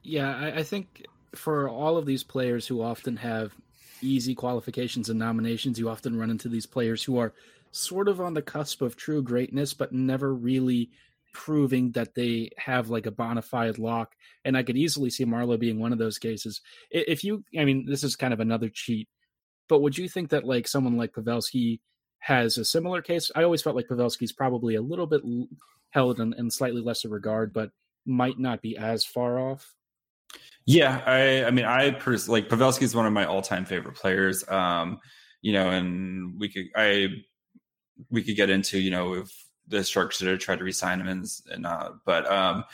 Yeah, 0.03 0.37
I, 0.37 0.59
I 0.59 0.63
think 0.63 1.07
for 1.35 1.67
all 1.69 1.97
of 1.97 2.05
these 2.05 2.23
players 2.23 2.67
who 2.67 2.83
often 2.83 3.17
have 3.17 3.55
easy 4.03 4.35
qualifications 4.35 5.09
and 5.09 5.19
nominations, 5.19 5.79
you 5.79 5.89
often 5.89 6.19
run 6.19 6.31
into 6.31 6.51
these 6.51 6.67
players 6.67 7.03
who 7.03 7.19
are 7.19 7.33
sort 7.71 8.09
of 8.09 8.21
on 8.21 8.35
the 8.35 8.43
cusp 8.43 8.83
of 8.83 8.97
true 8.97 9.23
greatness, 9.23 9.73
but 9.73 9.95
never 9.95 10.35
really 10.35 10.91
proving 11.33 11.93
that 11.93 12.15
they 12.15 12.51
have 12.59 12.91
like 12.91 13.07
a 13.07 13.11
bona 13.11 13.41
fide 13.41 13.79
lock. 13.79 14.15
And 14.45 14.59
I 14.59 14.63
could 14.63 14.77
easily 14.77 15.09
see 15.09 15.25
Marleau 15.25 15.59
being 15.59 15.79
one 15.79 15.93
of 15.93 15.99
those 15.99 16.19
cases. 16.19 16.61
If 16.91 17.25
you, 17.25 17.45
I 17.59 17.65
mean, 17.65 17.87
this 17.87 18.05
is 18.05 18.17
kind 18.17 18.35
of 18.35 18.41
another 18.41 18.69
cheat, 18.69 19.09
but 19.71 19.81
would 19.81 19.97
you 19.97 20.09
think 20.09 20.29
that 20.31 20.45
like 20.45 20.69
someone 20.69 20.97
like 20.97 21.13
Pavelski 21.13 21.79
has 22.19 22.59
a 22.59 22.65
similar 22.65 23.01
case? 23.01 23.31
I 23.35 23.45
always 23.45 23.63
felt 23.63 23.77
like 23.77 23.87
Pavelski's 23.87 24.33
probably 24.33 24.75
a 24.75 24.83
little 24.83 25.07
bit 25.07 25.23
held 25.91 26.21
in, 26.21 26.35
in 26.35 26.51
slightly 26.51 26.83
lesser 26.83 27.09
regard, 27.09 27.53
but 27.53 27.71
might 28.05 28.39
not 28.39 28.61
be 28.61 28.77
as 28.77 29.05
far 29.05 29.39
off. 29.39 29.73
Yeah, 30.67 31.03
I, 31.07 31.45
I 31.45 31.51
mean, 31.53 31.65
I 31.65 31.93
pers- 31.93 32.29
like 32.29 32.49
Pavelski 32.49 32.83
is 32.83 32.97
one 32.97 33.07
of 33.07 33.13
my 33.13 33.25
all-time 33.25 33.65
favorite 33.65 33.95
players. 33.95 34.47
Um, 34.49 34.99
you 35.41 35.53
know, 35.53 35.71
and 35.71 36.39
we 36.39 36.49
could, 36.49 36.67
I, 36.75 37.09
we 38.11 38.25
could 38.25 38.37
get 38.37 38.51
into, 38.51 38.79
you 38.79 38.91
know, 38.91 39.15
if 39.15 39.31
the 39.69 39.85
Sharks 39.85 40.17
should 40.19 40.27
have 40.27 40.41
tried 40.41 40.59
to 40.59 40.65
resign 40.65 41.01
him 41.01 41.07
and, 41.07 41.27
and 41.51 41.65
uh, 41.65 41.93
but 42.05 42.31
um, 42.31 42.65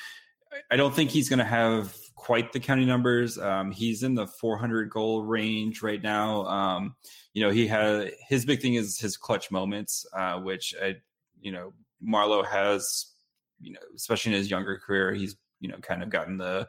I 0.71 0.77
don't 0.77 0.95
think 0.95 1.11
he's 1.11 1.29
going 1.29 1.41
to 1.41 1.45
have 1.45 1.95
quite 2.27 2.53
the 2.53 2.59
county 2.59 2.85
numbers. 2.85 3.39
Um, 3.39 3.71
he's 3.71 4.03
in 4.03 4.17
the 4.17 4.27
400 4.27 4.91
goal 4.91 5.23
range 5.23 5.81
right 5.81 6.03
now. 6.03 6.45
Um, 6.47 6.97
you 7.35 7.43
know, 7.45 7.51
he 7.51 7.69
had 7.69 8.11
his 8.29 8.45
big 8.45 8.61
thing 8.61 8.75
is 8.75 8.99
his 8.99 9.17
clutch 9.17 9.53
moments, 9.53 10.05
uh, 10.13 10.41
which 10.41 10.75
I, 10.83 10.97
you 11.41 11.53
know, 11.53 11.73
Marleau 12.05 12.45
has, 12.45 13.13
you 13.61 13.75
know, 13.75 13.81
especially 13.95 14.33
in 14.33 14.39
his 14.39 14.51
younger 14.51 14.77
career, 14.77 15.15
he's 15.15 15.37
you 15.61 15.69
know 15.69 15.79
kind 15.79 16.03
of 16.03 16.11
gotten 16.11 16.37
the 16.37 16.69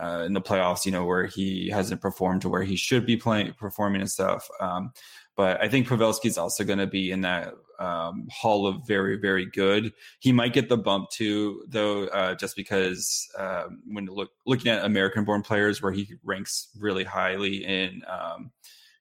uh, 0.00 0.22
in 0.26 0.32
the 0.32 0.40
playoffs, 0.40 0.86
you 0.86 0.92
know, 0.92 1.04
where 1.04 1.26
he 1.26 1.68
hasn't 1.68 2.00
performed 2.00 2.42
to 2.42 2.48
where 2.48 2.62
he 2.62 2.76
should 2.76 3.06
be 3.06 3.16
playing, 3.16 3.52
performing 3.54 4.00
and 4.00 4.10
stuff. 4.10 4.48
Um, 4.60 4.92
but 5.36 5.62
I 5.62 5.68
think 5.68 5.88
Pavelski 5.88 6.26
is 6.26 6.38
also 6.38 6.64
going 6.64 6.78
to 6.78 6.86
be 6.86 7.10
in 7.10 7.22
that 7.22 7.54
um, 7.78 8.28
hall 8.30 8.66
of 8.66 8.86
very, 8.86 9.16
very 9.16 9.46
good. 9.46 9.92
He 10.20 10.30
might 10.32 10.52
get 10.52 10.68
the 10.68 10.76
bump 10.76 11.10
too, 11.10 11.64
though, 11.68 12.04
uh, 12.08 12.34
just 12.34 12.54
because 12.54 13.28
um, 13.38 13.82
when 13.86 14.06
look, 14.06 14.30
looking 14.46 14.70
at 14.70 14.84
American-born 14.84 15.42
players, 15.42 15.82
where 15.82 15.92
he 15.92 16.14
ranks 16.22 16.68
really 16.78 17.04
highly 17.04 17.64
in 17.64 18.02
um, 18.08 18.52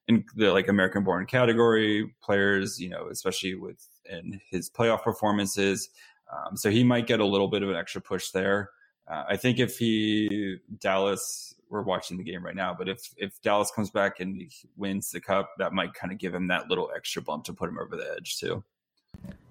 in 0.08 0.26
the 0.36 0.52
like 0.52 0.68
American-born 0.68 1.26
category 1.26 2.12
players, 2.24 2.80
you 2.80 2.90
know, 2.90 3.08
especially 3.10 3.56
with 3.56 3.86
in 4.10 4.40
his 4.50 4.70
playoff 4.70 5.04
performances. 5.04 5.90
Um, 6.32 6.56
so 6.56 6.70
he 6.70 6.84
might 6.84 7.08
get 7.08 7.20
a 7.20 7.26
little 7.26 7.50
bit 7.50 7.64
of 7.64 7.70
an 7.70 7.76
extra 7.76 8.02
push 8.02 8.32
there. 8.32 8.70
Uh, 9.12 9.26
I 9.28 9.38
think 9.38 9.60
if 9.60 9.78
he 9.78 10.58
Dallas, 10.80 11.54
we're 11.70 11.82
watching 11.82 12.18
the 12.18 12.24
game 12.24 12.46
right 12.46 12.56
now, 12.56 12.74
but 12.78 12.88
if 12.88 13.14
if 13.18 13.42
Dallas 13.42 13.70
comes 13.72 13.92
back 13.92 14.22
and 14.22 14.50
wins 14.78 15.12
the 15.12 15.20
cup, 15.20 15.50
that 15.58 15.74
might 15.74 15.94
kind 15.94 16.14
of 16.14 16.20
give 16.20 16.34
him 16.34 16.48
that 16.48 16.70
little 16.70 16.90
extra 16.96 17.22
bump 17.22 17.44
to 17.46 17.54
put 17.54 17.68
him 17.68 17.78
over 17.78 17.98
the 17.98 18.14
edge 18.16 18.38
too. 18.38 18.64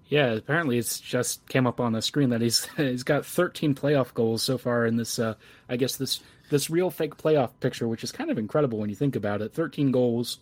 Yeah, 0.07 0.33
apparently 0.33 0.77
it's 0.77 0.99
just 0.99 1.47
came 1.47 1.67
up 1.67 1.79
on 1.79 1.93
the 1.93 2.01
screen 2.01 2.29
that 2.31 2.41
he's 2.41 2.65
he's 2.77 3.03
got 3.03 3.25
13 3.25 3.75
playoff 3.75 4.13
goals 4.15 4.41
so 4.41 4.57
far 4.57 4.85
in 4.87 4.97
this. 4.97 5.19
Uh, 5.19 5.35
I 5.69 5.77
guess 5.77 5.95
this 5.95 6.21
this 6.49 6.71
real 6.71 6.89
fake 6.89 7.17
playoff 7.17 7.51
picture, 7.59 7.87
which 7.87 8.03
is 8.03 8.11
kind 8.11 8.31
of 8.31 8.39
incredible 8.39 8.79
when 8.79 8.89
you 8.89 8.95
think 8.95 9.15
about 9.15 9.41
it. 9.41 9.53
13 9.53 9.91
goals 9.91 10.39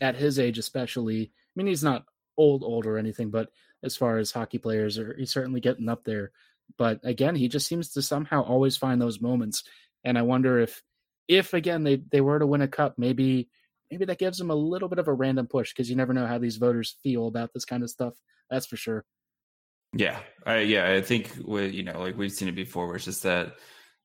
at 0.00 0.16
his 0.16 0.38
age, 0.38 0.58
especially. 0.58 1.24
I 1.24 1.52
mean, 1.54 1.66
he's 1.66 1.84
not 1.84 2.06
old 2.38 2.64
old 2.64 2.86
or 2.86 2.96
anything, 2.96 3.30
but 3.30 3.50
as 3.82 3.96
far 3.96 4.16
as 4.16 4.32
hockey 4.32 4.58
players, 4.58 4.98
are 4.98 5.14
he's 5.18 5.30
certainly 5.30 5.60
getting 5.60 5.90
up 5.90 6.04
there. 6.04 6.32
But 6.78 7.00
again, 7.04 7.34
he 7.34 7.48
just 7.48 7.66
seems 7.66 7.92
to 7.92 8.02
somehow 8.02 8.42
always 8.42 8.76
find 8.76 9.00
those 9.00 9.20
moments. 9.20 9.64
And 10.04 10.18
I 10.18 10.22
wonder 10.22 10.58
if, 10.60 10.82
if 11.28 11.54
again 11.54 11.82
they 11.82 11.96
they 11.96 12.20
were 12.20 12.38
to 12.38 12.46
win 12.46 12.62
a 12.62 12.68
cup, 12.68 12.94
maybe 12.98 13.48
maybe 13.90 14.04
that 14.04 14.18
gives 14.18 14.38
them 14.38 14.50
a 14.50 14.54
little 14.54 14.88
bit 14.88 14.98
of 14.98 15.08
a 15.08 15.12
random 15.12 15.46
push 15.46 15.72
because 15.72 15.90
you 15.90 15.96
never 15.96 16.12
know 16.12 16.26
how 16.26 16.38
these 16.38 16.56
voters 16.56 16.96
feel 17.02 17.26
about 17.26 17.52
this 17.52 17.64
kind 17.64 17.82
of 17.82 17.90
stuff. 17.90 18.14
That's 18.50 18.66
for 18.66 18.76
sure. 18.76 19.04
Yeah, 19.92 20.18
I, 20.44 20.60
yeah, 20.60 20.92
I 20.92 21.00
think 21.00 21.32
with 21.44 21.72
you 21.72 21.82
know 21.82 22.00
like 22.00 22.16
we've 22.16 22.32
seen 22.32 22.48
it 22.48 22.54
before, 22.54 22.86
where 22.86 22.96
it's 22.96 23.04
just 23.04 23.22
that 23.22 23.56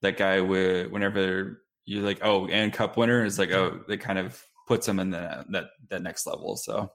that 0.01 0.17
guy 0.17 0.41
with 0.41 0.89
whenever 0.91 1.61
you're 1.85 2.03
like 2.03 2.19
oh 2.23 2.47
and 2.47 2.71
cup 2.71 2.97
winner 2.97 3.25
is 3.25 3.37
like 3.37 3.51
oh 3.51 3.81
it 3.89 3.97
kind 3.97 4.19
of 4.19 4.41
puts 4.67 4.87
him 4.87 4.99
in 4.99 5.09
the, 5.09 5.45
that 5.49 5.65
that 5.89 6.01
next 6.01 6.25
level. 6.25 6.55
So 6.55 6.91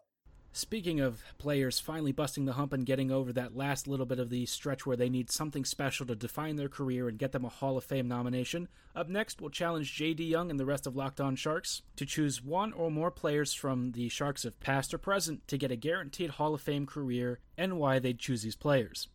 Speaking 0.57 1.01
of 1.01 1.23
players 1.37 1.81
finally 1.81 2.12
busting 2.12 2.47
the 2.47 2.55
hump 2.55 2.73
and 2.73 2.87
getting 2.87 3.11
over 3.11 3.31
that 3.31 3.55
last 3.55 3.87
little 3.87 4.07
bit 4.07 4.19
of 4.19 4.31
the 4.31 4.47
stretch 4.47 4.87
where 4.87 4.97
they 4.97 5.11
need 5.11 5.31
something 5.31 5.66
special 5.66 6.07
to 6.07 6.14
define 6.14 6.57
their 6.57 6.71
career 6.71 7.09
and 7.09 7.19
get 7.19 7.33
them 7.33 7.45
a 7.45 7.51
Hall 7.51 7.77
of 7.77 7.85
Fame 7.85 8.09
nomination, 8.09 8.66
up 8.95 9.07
next 9.07 9.42
we'll 9.42 9.51
challenge 9.51 9.95
JD 9.95 10.27
Young 10.27 10.51
and 10.51 10.59
the 10.59 10.64
rest 10.64 10.87
of 10.87 10.97
Locked 10.97 11.21
On 11.21 11.37
Sharks 11.37 11.83
to 11.97 12.07
choose 12.07 12.42
one 12.42 12.73
or 12.73 12.90
more 12.90 13.11
players 13.11 13.53
from 13.53 13.92
the 13.92 14.09
Sharks 14.09 14.47
of 14.47 14.59
past 14.59 14.95
or 14.95 14.99
present 14.99 15.47
to 15.49 15.59
get 15.59 15.71
a 15.71 15.77
guaranteed 15.77 16.31
Hall 16.31 16.55
of 16.55 16.62
Fame 16.62 16.87
career 16.87 17.38
and 17.59 17.79
why 17.79 17.99
they'd 17.99 18.19
choose 18.19 18.40
these 18.40 18.57
players. 18.57 19.09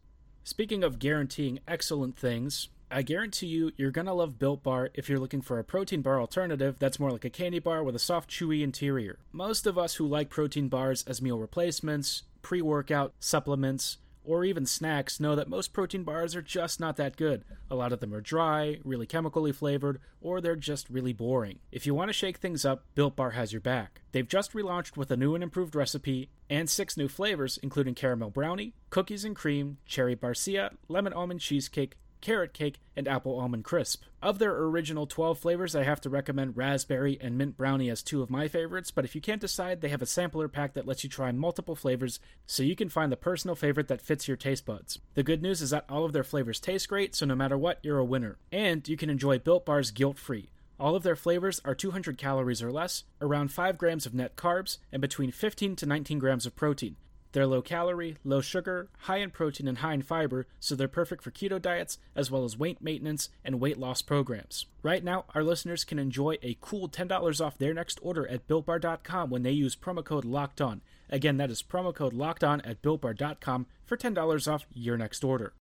Speaking 0.43 0.83
of 0.83 0.99
guaranteeing 0.99 1.57
excellent 1.67 2.19
things, 2.19 2.69
I 2.93 3.03
guarantee 3.03 3.47
you, 3.47 3.71
you're 3.77 3.89
gonna 3.89 4.13
love 4.13 4.37
Built 4.37 4.63
Bar 4.63 4.89
if 4.93 5.07
you're 5.07 5.17
looking 5.17 5.41
for 5.41 5.57
a 5.57 5.63
protein 5.63 6.01
bar 6.01 6.19
alternative 6.19 6.75
that's 6.77 6.99
more 6.99 7.11
like 7.11 7.23
a 7.23 7.29
candy 7.29 7.59
bar 7.59 7.85
with 7.85 7.95
a 7.95 7.99
soft, 7.99 8.29
chewy 8.29 8.63
interior. 8.63 9.19
Most 9.31 9.65
of 9.65 9.77
us 9.77 9.95
who 9.95 10.05
like 10.05 10.29
protein 10.29 10.67
bars 10.67 11.05
as 11.07 11.21
meal 11.21 11.39
replacements, 11.39 12.23
pre 12.41 12.61
workout, 12.61 13.13
supplements, 13.21 13.99
or 14.25 14.43
even 14.43 14.65
snacks 14.65 15.21
know 15.21 15.37
that 15.37 15.47
most 15.47 15.71
protein 15.71 16.03
bars 16.03 16.35
are 16.35 16.41
just 16.41 16.81
not 16.81 16.97
that 16.97 17.15
good. 17.15 17.45
A 17.69 17.75
lot 17.75 17.93
of 17.93 18.01
them 18.01 18.13
are 18.13 18.21
dry, 18.21 18.77
really 18.83 19.05
chemically 19.05 19.53
flavored, 19.53 20.01
or 20.19 20.41
they're 20.41 20.57
just 20.57 20.89
really 20.89 21.13
boring. 21.13 21.59
If 21.71 21.85
you 21.87 21.95
want 21.95 22.09
to 22.09 22.13
shake 22.13 22.37
things 22.37 22.65
up, 22.65 22.83
Built 22.93 23.15
Bar 23.15 23.31
has 23.31 23.53
your 23.53 23.61
back. 23.61 24.01
They've 24.11 24.27
just 24.27 24.51
relaunched 24.51 24.97
with 24.97 25.11
a 25.11 25.17
new 25.17 25.33
and 25.33 25.43
improved 25.43 25.75
recipe 25.75 26.29
and 26.49 26.69
six 26.69 26.97
new 26.97 27.07
flavors, 27.07 27.57
including 27.63 27.95
caramel 27.95 28.29
brownie, 28.29 28.73
cookies 28.89 29.23
and 29.23 29.35
cream, 29.35 29.77
cherry 29.85 30.15
barcia, 30.15 30.75
lemon 30.89 31.13
almond 31.13 31.39
cheesecake, 31.39 31.95
carrot 32.21 32.53
cake, 32.53 32.79
and 32.95 33.07
apple 33.07 33.39
almond 33.39 33.63
crisp. 33.63 34.03
Of 34.21 34.39
their 34.39 34.55
original 34.55 35.07
12 35.07 35.39
flavors, 35.39 35.75
I 35.75 35.83
have 35.83 36.01
to 36.01 36.09
recommend 36.09 36.55
raspberry 36.55 37.17
and 37.19 37.37
mint 37.37 37.57
brownie 37.57 37.89
as 37.89 38.03
two 38.03 38.21
of 38.21 38.29
my 38.29 38.47
favorites, 38.47 38.91
but 38.91 39.05
if 39.05 39.15
you 39.15 39.21
can't 39.21 39.41
decide, 39.41 39.81
they 39.81 39.89
have 39.89 40.01
a 40.01 40.05
sampler 40.05 40.47
pack 40.47 40.73
that 40.73 40.85
lets 40.85 41.03
you 41.03 41.09
try 41.09 41.31
multiple 41.31 41.75
flavors 41.75 42.19
so 42.45 42.63
you 42.63 42.75
can 42.75 42.89
find 42.89 43.11
the 43.11 43.17
personal 43.17 43.55
favorite 43.55 43.87
that 43.87 44.01
fits 44.01 44.27
your 44.27 44.37
taste 44.37 44.65
buds. 44.65 44.99
The 45.15 45.23
good 45.23 45.41
news 45.41 45.61
is 45.61 45.71
that 45.71 45.85
all 45.89 46.05
of 46.05 46.13
their 46.13 46.23
flavors 46.23 46.59
taste 46.59 46.87
great, 46.87 47.15
so 47.15 47.25
no 47.25 47.35
matter 47.35 47.57
what, 47.57 47.79
you're 47.83 47.97
a 47.97 48.05
winner. 48.05 48.37
And 48.51 48.87
you 48.87 48.97
can 48.97 49.09
enjoy 49.09 49.39
Built 49.39 49.65
Bars 49.65 49.91
guilt 49.91 50.17
free. 50.17 50.51
All 50.79 50.95
of 50.95 51.03
their 51.03 51.15
flavors 51.15 51.61
are 51.63 51.75
200 51.75 52.17
calories 52.17 52.63
or 52.63 52.71
less, 52.71 53.03
around 53.21 53.51
5 53.51 53.77
grams 53.77 54.05
of 54.05 54.15
net 54.15 54.35
carbs, 54.35 54.77
and 54.91 54.99
between 54.99 55.31
15 55.31 55.75
to 55.75 55.85
19 55.85 56.17
grams 56.17 56.45
of 56.47 56.55
protein. 56.55 56.95
They're 57.33 57.47
low 57.47 57.61
calorie, 57.61 58.17
low 58.23 58.41
sugar, 58.41 58.89
high 59.01 59.17
in 59.17 59.31
protein, 59.31 59.67
and 59.67 59.77
high 59.77 59.93
in 59.93 60.01
fiber, 60.01 60.47
so 60.59 60.75
they're 60.75 60.87
perfect 60.87 61.23
for 61.23 61.31
keto 61.31 61.61
diets 61.61 61.97
as 62.15 62.29
well 62.29 62.43
as 62.43 62.57
weight 62.57 62.81
maintenance 62.81 63.29
and 63.45 63.59
weight 63.59 63.77
loss 63.77 64.01
programs. 64.01 64.65
Right 64.83 65.03
now, 65.03 65.25
our 65.33 65.43
listeners 65.43 65.83
can 65.83 65.99
enjoy 65.99 66.37
a 66.41 66.57
cool 66.59 66.89
$10 66.89 67.45
off 67.45 67.57
their 67.57 67.73
next 67.73 67.99
order 68.01 68.27
at 68.27 68.47
builtbar.com 68.47 69.29
when 69.29 69.43
they 69.43 69.51
use 69.51 69.75
promo 69.75 70.03
code 70.03 70.25
LOCKED 70.25 70.61
ON. 70.61 70.81
Again, 71.09 71.37
that 71.37 71.51
is 71.51 71.63
promo 71.63 71.93
code 71.93 72.13
LOCKED 72.13 72.43
ON 72.43 72.61
at 72.61 72.81
builtbar.com 72.81 73.65
for 73.85 73.97
$10 73.97 74.51
off 74.51 74.65
your 74.73 74.97
next 74.97 75.23
order. 75.23 75.53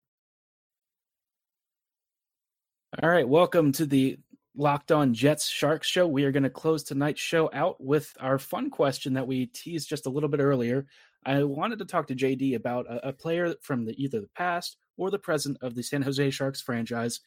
All 3.00 3.08
right, 3.08 3.28
welcome 3.28 3.70
to 3.72 3.86
the 3.86 4.18
Locked 4.56 4.90
On 4.90 5.14
Jets 5.14 5.48
Sharks 5.48 5.86
show. 5.86 6.08
We 6.08 6.24
are 6.24 6.32
going 6.32 6.42
to 6.42 6.50
close 6.50 6.82
tonight's 6.82 7.20
show 7.20 7.48
out 7.52 7.80
with 7.80 8.16
our 8.18 8.38
fun 8.38 8.68
question 8.68 9.14
that 9.14 9.28
we 9.28 9.46
teased 9.46 9.88
just 9.88 10.06
a 10.06 10.10
little 10.10 10.28
bit 10.28 10.40
earlier. 10.40 10.86
I 11.24 11.42
wanted 11.42 11.78
to 11.80 11.84
talk 11.84 12.06
to 12.08 12.14
JD 12.14 12.54
about 12.54 12.86
a, 12.86 13.08
a 13.08 13.12
player 13.12 13.54
from 13.62 13.84
the, 13.84 14.02
either 14.02 14.20
the 14.20 14.30
past 14.34 14.76
or 14.96 15.10
the 15.10 15.18
present 15.18 15.58
of 15.60 15.74
the 15.74 15.82
San 15.82 16.02
Jose 16.02 16.30
Sharks 16.30 16.60
franchise. 16.60 17.20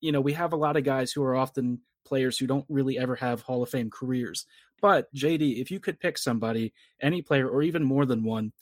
You 0.00 0.12
know, 0.12 0.20
we 0.20 0.34
have 0.34 0.52
a 0.52 0.56
lot 0.56 0.76
of 0.76 0.84
guys 0.84 1.12
who 1.12 1.22
are 1.22 1.36
often 1.36 1.80
players 2.04 2.38
who 2.38 2.46
don't 2.46 2.64
really 2.68 2.98
ever 2.98 3.16
have 3.16 3.42
Hall 3.42 3.62
of 3.62 3.68
Fame 3.68 3.90
careers. 3.90 4.46
But 4.80 5.12
JD, 5.14 5.60
if 5.60 5.70
you 5.70 5.80
could 5.80 6.00
pick 6.00 6.18
somebody, 6.18 6.72
any 7.00 7.22
player, 7.22 7.48
or 7.48 7.62
even 7.62 7.82
more 7.82 8.06
than 8.06 8.24
one, 8.24 8.52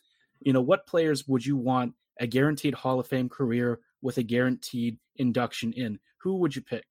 you 0.41 0.53
know, 0.53 0.61
what 0.61 0.87
players 0.87 1.27
would 1.29 1.45
you 1.45 1.57
want 1.57 1.95
a 2.19 2.27
guaranteed 2.27 2.75
Hall 2.75 2.99
of 2.99 3.07
Fame 3.07 3.29
career 3.29 3.81
with 4.03 4.19
a 4.19 4.23
guaranteed 4.23 4.99
induction 5.17 5.73
in? 5.73 5.99
Who 6.19 6.37
would 6.39 6.57
you 6.57 6.63
pick? 6.63 6.85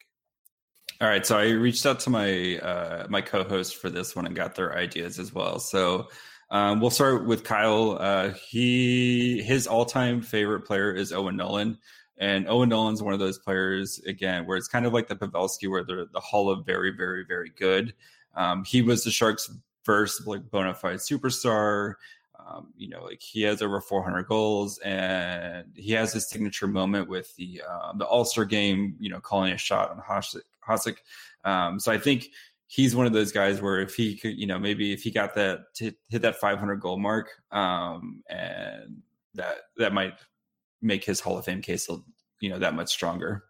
All 1.01 1.09
right, 1.09 1.25
so 1.25 1.37
I 1.37 1.49
reached 1.49 1.85
out 1.85 1.99
to 2.01 2.09
my 2.09 2.57
uh, 2.59 3.07
my 3.09 3.19
co-host 3.19 3.75
for 3.77 3.89
this 3.89 4.15
one 4.15 4.25
and 4.25 4.35
got 4.35 4.55
their 4.55 4.77
ideas 4.77 5.19
as 5.19 5.33
well. 5.33 5.59
So 5.59 6.07
um, 6.49 6.79
we'll 6.79 6.91
start 6.91 7.25
with 7.25 7.43
Kyle. 7.43 7.97
Uh, 7.99 8.29
he 8.49 9.41
his 9.43 9.67
all 9.67 9.85
time 9.85 10.21
favorite 10.21 10.61
player 10.61 10.93
is 10.93 11.11
Owen 11.11 11.35
Nolan, 11.35 11.77
and 12.17 12.47
Owen 12.47 12.69
Nolan's 12.69 13.01
one 13.01 13.13
of 13.13 13.19
those 13.19 13.39
players 13.39 13.99
again 14.05 14.45
where 14.45 14.57
it's 14.57 14.67
kind 14.67 14.85
of 14.85 14.93
like 14.93 15.07
the 15.07 15.15
Pavelski, 15.15 15.69
where 15.69 15.83
they're 15.83 16.05
the 16.05 16.19
Hall 16.19 16.49
of 16.49 16.65
very, 16.65 16.91
very, 16.91 17.25
very 17.25 17.51
good. 17.57 17.93
Um, 18.35 18.63
he 18.63 18.81
was 18.81 19.03
the 19.03 19.11
Sharks' 19.11 19.49
first 19.83 20.27
like 20.27 20.49
bona 20.51 20.73
fide 20.73 20.97
superstar. 20.97 21.95
Um, 22.47 22.67
you 22.77 22.89
know, 22.89 23.03
like 23.03 23.21
he 23.21 23.41
has 23.43 23.63
over 23.63 23.81
400 23.81 24.27
goals, 24.27 24.77
and 24.79 25.65
he 25.75 25.93
has 25.93 26.13
his 26.13 26.29
signature 26.29 26.67
moment 26.67 27.09
with 27.09 27.35
the 27.37 27.63
uh, 27.67 27.93
the 27.93 28.05
All 28.05 28.23
Star 28.23 28.45
game. 28.45 28.95
You 28.99 29.09
know, 29.09 29.19
calling 29.19 29.51
a 29.51 29.57
shot 29.57 29.89
on 29.89 29.99
Hasek. 30.67 30.97
Um, 31.43 31.79
so 31.79 31.91
I 31.91 31.97
think 31.97 32.29
he's 32.75 32.93
one 32.95 33.05
of 33.05 33.13
those 33.13 33.31
guys 33.31 33.61
where 33.61 33.79
if 33.79 33.95
he 33.95 34.17
could, 34.17 34.37
you 34.37 34.45
know, 34.45 34.59
maybe 34.59 34.91
if 34.91 35.01
he 35.01 35.09
got 35.09 35.35
that 35.35 35.73
to 35.75 35.93
hit 36.09 36.23
that 36.23 36.35
500 36.35 36.75
goal 36.75 36.99
mark, 36.99 37.29
um, 37.51 38.21
and 38.29 39.01
that 39.35 39.59
that 39.77 39.93
might 39.93 40.13
make 40.81 41.05
his 41.05 41.21
Hall 41.21 41.37
of 41.37 41.45
Fame 41.45 41.61
case, 41.61 41.87
you 42.41 42.49
know, 42.49 42.59
that 42.59 42.75
much 42.75 42.91
stronger. 42.91 43.45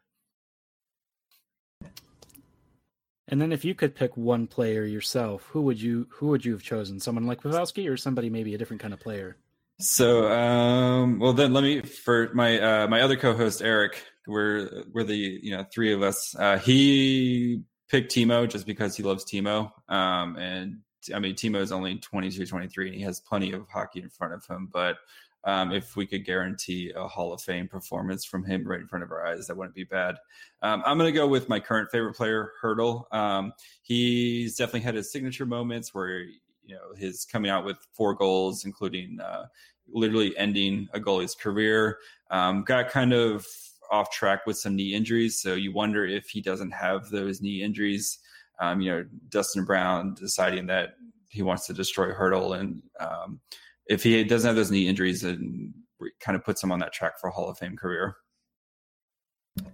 And 3.27 3.41
then 3.41 3.51
if 3.51 3.65
you 3.65 3.73
could 3.73 3.95
pick 3.95 4.15
one 4.15 4.45
player 4.45 4.85
yourself, 4.85 5.47
who 5.51 5.63
would 5.63 5.81
you 5.81 6.07
who 6.11 6.27
would 6.27 6.45
you 6.45 6.51
have 6.51 6.61
chosen? 6.61 6.99
Someone 6.99 7.25
like 7.25 7.41
Pavelski 7.41 7.89
or 7.89 7.97
somebody 7.97 8.29
maybe 8.29 8.53
a 8.53 8.57
different 8.59 8.81
kind 8.81 8.93
of 8.93 8.99
player? 8.99 9.37
So, 9.79 10.31
um, 10.31 11.19
well, 11.19 11.33
then 11.33 11.51
let 11.51 11.63
me 11.63 11.81
for 11.81 12.29
my 12.35 12.59
uh, 12.59 12.87
my 12.87 13.01
other 13.01 13.17
co-host 13.17 13.63
Eric. 13.63 14.03
We're 14.27 14.83
we're 14.93 15.03
the 15.03 15.17
you 15.17 15.57
know 15.57 15.65
three 15.73 15.91
of 15.93 16.03
us. 16.03 16.35
Uh, 16.37 16.59
he 16.59 17.63
picked 17.89 18.13
Timo 18.13 18.49
just 18.49 18.65
because 18.65 18.95
he 18.95 19.03
loves 19.03 19.25
Timo. 19.25 19.71
Um, 19.89 20.37
and 20.37 20.79
I 21.13 21.19
mean, 21.19 21.35
Timo 21.35 21.59
is 21.59 21.71
only 21.71 21.97
22, 21.97 22.45
23, 22.45 22.87
and 22.87 22.95
he 22.95 23.03
has 23.03 23.19
plenty 23.19 23.51
of 23.51 23.67
hockey 23.67 24.01
in 24.01 24.09
front 24.09 24.33
of 24.33 24.45
him. 24.45 24.69
But 24.71 24.97
um, 25.43 25.71
if 25.71 25.95
we 25.95 26.07
could 26.07 26.25
guarantee 26.25 26.91
a 26.95 27.07
Hall 27.07 27.31
of 27.31 27.41
Fame 27.41 27.67
performance 27.67 28.25
from 28.25 28.43
him 28.43 28.67
right 28.67 28.79
in 28.79 28.87
front 28.87 29.03
of 29.03 29.11
our 29.11 29.25
eyes, 29.25 29.47
that 29.47 29.55
wouldn't 29.55 29.75
be 29.75 29.83
bad. 29.83 30.15
Um, 30.63 30.81
I'm 30.85 30.97
going 30.97 31.13
to 31.13 31.17
go 31.17 31.27
with 31.27 31.47
my 31.47 31.59
current 31.59 31.91
favorite 31.91 32.15
player, 32.15 32.51
Hertl. 32.61 33.11
Um, 33.13 33.53
he's 33.83 34.57
definitely 34.57 34.81
had 34.81 34.95
his 34.95 35.11
signature 35.11 35.45
moments 35.45 35.93
where 35.93 36.21
you 36.65 36.73
know 36.73 36.95
his 36.97 37.25
coming 37.25 37.51
out 37.51 37.63
with 37.63 37.77
four 37.93 38.15
goals, 38.15 38.65
including 38.65 39.19
uh, 39.21 39.45
literally 39.87 40.35
ending 40.35 40.87
a 40.93 40.99
goalie's 40.99 41.35
career. 41.35 41.99
Um, 42.31 42.63
got 42.63 42.89
kind 42.89 43.13
of 43.13 43.45
off 43.91 44.11
track 44.11 44.45
with 44.45 44.57
some 44.57 44.75
knee 44.75 44.93
injuries. 44.93 45.39
So 45.39 45.53
you 45.53 45.73
wonder 45.73 46.05
if 46.05 46.29
he 46.29 46.41
doesn't 46.41 46.71
have 46.71 47.09
those 47.09 47.41
knee 47.41 47.61
injuries. 47.61 48.19
Um, 48.59 48.81
you 48.81 48.91
know, 48.91 49.05
Dustin 49.29 49.65
Brown 49.65 50.13
deciding 50.13 50.67
that 50.67 50.95
he 51.29 51.41
wants 51.41 51.67
to 51.67 51.73
destroy 51.73 52.11
Hertl, 52.11 52.57
and 52.57 52.81
um, 52.99 53.41
if 53.87 54.03
he 54.03 54.23
doesn't 54.23 54.47
have 54.47 54.55
those 54.55 54.71
knee 54.71 54.87
injuries, 54.87 55.21
then 55.21 55.73
kind 56.19 56.35
of 56.35 56.43
puts 56.43 56.63
him 56.63 56.71
on 56.71 56.79
that 56.79 56.93
track 56.93 57.19
for 57.19 57.27
a 57.27 57.31
Hall 57.31 57.49
of 57.49 57.57
Fame 57.57 57.75
career. 57.75 58.15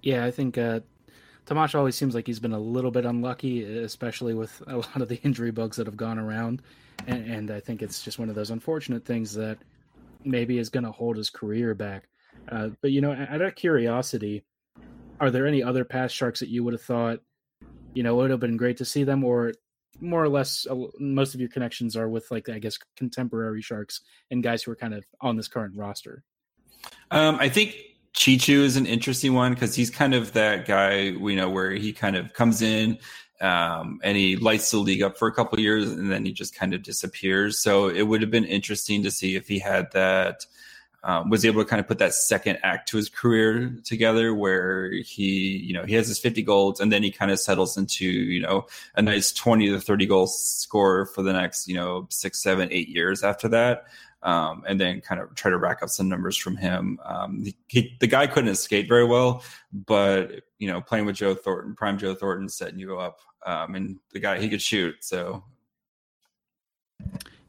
Yeah, 0.01 0.25
I 0.25 0.31
think 0.31 0.57
uh, 0.57 0.81
Tomas 1.45 1.75
always 1.75 1.95
seems 1.95 2.15
like 2.15 2.27
he's 2.27 2.39
been 2.39 2.53
a 2.53 2.59
little 2.59 2.91
bit 2.91 3.05
unlucky, 3.05 3.63
especially 3.63 4.33
with 4.33 4.61
a 4.67 4.77
lot 4.77 5.01
of 5.01 5.09
the 5.09 5.19
injury 5.23 5.51
bugs 5.51 5.77
that 5.77 5.87
have 5.87 5.97
gone 5.97 6.19
around, 6.19 6.61
and, 7.07 7.29
and 7.29 7.51
I 7.51 7.59
think 7.59 7.81
it's 7.81 8.03
just 8.03 8.19
one 8.19 8.29
of 8.29 8.35
those 8.35 8.51
unfortunate 8.51 9.05
things 9.05 9.33
that 9.35 9.57
maybe 10.23 10.57
is 10.57 10.69
going 10.69 10.83
to 10.83 10.91
hold 10.91 11.17
his 11.17 11.29
career 11.29 11.73
back. 11.73 12.07
Uh, 12.49 12.69
but 12.81 12.91
you 12.91 13.01
know, 13.01 13.13
out 13.13 13.41
of 13.41 13.55
curiosity, 13.55 14.43
are 15.19 15.31
there 15.31 15.47
any 15.47 15.63
other 15.63 15.85
past 15.85 16.15
sharks 16.15 16.39
that 16.39 16.49
you 16.49 16.63
would 16.63 16.73
have 16.73 16.81
thought, 16.81 17.19
you 17.93 18.03
know, 18.03 18.13
it 18.13 18.23
would 18.23 18.31
have 18.31 18.39
been 18.39 18.57
great 18.57 18.77
to 18.77 18.85
see 18.85 19.03
them, 19.03 19.23
or 19.23 19.53
more 19.99 20.23
or 20.23 20.29
less, 20.29 20.65
uh, 20.69 20.75
most 20.99 21.33
of 21.33 21.39
your 21.39 21.49
connections 21.49 21.95
are 21.95 22.09
with 22.09 22.29
like 22.31 22.49
I 22.49 22.59
guess 22.59 22.77
contemporary 22.95 23.61
sharks 23.61 24.01
and 24.29 24.43
guys 24.43 24.63
who 24.63 24.71
are 24.71 24.75
kind 24.75 24.93
of 24.93 25.05
on 25.19 25.35
this 25.35 25.47
current 25.47 25.75
roster. 25.75 26.23
Um, 27.11 27.37
I 27.39 27.49
think 27.49 27.75
Cheechoo 28.13 28.61
is 28.61 28.77
an 28.77 28.85
interesting 28.85 29.33
one 29.33 29.53
because 29.53 29.75
he's 29.75 29.89
kind 29.89 30.13
of 30.13 30.33
that 30.33 30.65
guy, 30.65 30.99
you 30.99 31.35
know, 31.35 31.49
where 31.49 31.71
he 31.71 31.93
kind 31.93 32.15
of 32.15 32.33
comes 32.33 32.61
in 32.61 32.97
um, 33.39 33.99
and 34.03 34.17
he 34.17 34.35
lights 34.37 34.71
the 34.71 34.77
league 34.77 35.01
up 35.01 35.17
for 35.17 35.27
a 35.27 35.33
couple 35.33 35.59
years 35.59 35.91
and 35.91 36.11
then 36.11 36.25
he 36.25 36.31
just 36.31 36.55
kind 36.55 36.73
of 36.73 36.83
disappears. 36.83 37.59
So 37.59 37.89
it 37.89 38.03
would 38.03 38.21
have 38.21 38.31
been 38.31 38.45
interesting 38.45 39.03
to 39.03 39.11
see 39.11 39.35
if 39.35 39.47
he 39.47 39.59
had 39.59 39.91
that 39.93 40.45
um, 41.03 41.29
was 41.29 41.45
able 41.45 41.63
to 41.63 41.69
kind 41.69 41.79
of 41.79 41.87
put 41.87 41.99
that 41.99 42.13
second 42.13 42.59
act 42.63 42.89
to 42.89 42.97
his 42.97 43.09
career 43.09 43.75
together 43.83 44.33
where 44.35 44.91
he, 44.91 45.57
you 45.57 45.73
know, 45.73 45.83
he 45.83 45.95
has 45.95 46.07
his 46.07 46.19
50 46.19 46.43
goals 46.43 46.79
and 46.79 46.91
then 46.91 47.01
he 47.01 47.11
kind 47.11 47.31
of 47.31 47.39
settles 47.39 47.77
into, 47.77 48.05
you 48.05 48.41
know, 48.41 48.67
a 48.95 49.01
nice 49.01 49.31
20 49.31 49.69
to 49.69 49.79
30 49.79 50.05
goal 50.05 50.27
score 50.27 51.07
for 51.07 51.23
the 51.23 51.33
next, 51.33 51.67
you 51.67 51.75
know, 51.75 52.07
six, 52.09 52.41
seven, 52.41 52.69
eight 52.71 52.87
years 52.87 53.23
after 53.23 53.47
that. 53.49 53.85
Um, 54.23 54.63
and 54.67 54.79
then 54.79 55.01
kind 55.01 55.19
of 55.19 55.33
try 55.33 55.49
to 55.49 55.57
rack 55.57 55.81
up 55.81 55.89
some 55.89 56.07
numbers 56.07 56.37
from 56.37 56.55
him. 56.55 56.99
Um, 57.03 57.43
he, 57.43 57.55
he, 57.67 57.97
the 57.99 58.05
guy 58.05 58.27
couldn't 58.27 58.53
skate 58.53 58.87
very 58.87 59.03
well, 59.05 59.43
but 59.73 60.41
you 60.59 60.67
know, 60.67 60.79
playing 60.79 61.07
with 61.07 61.15
Joe 61.15 61.33
Thornton, 61.33 61.73
prime 61.73 61.97
Joe 61.97 62.13
Thornton, 62.13 62.47
setting 62.47 62.77
you 62.77 62.99
up, 62.99 63.21
um, 63.47 63.73
and 63.73 63.97
the 64.11 64.19
guy 64.19 64.39
he 64.39 64.47
could 64.47 64.61
shoot. 64.61 64.97
So 64.99 65.43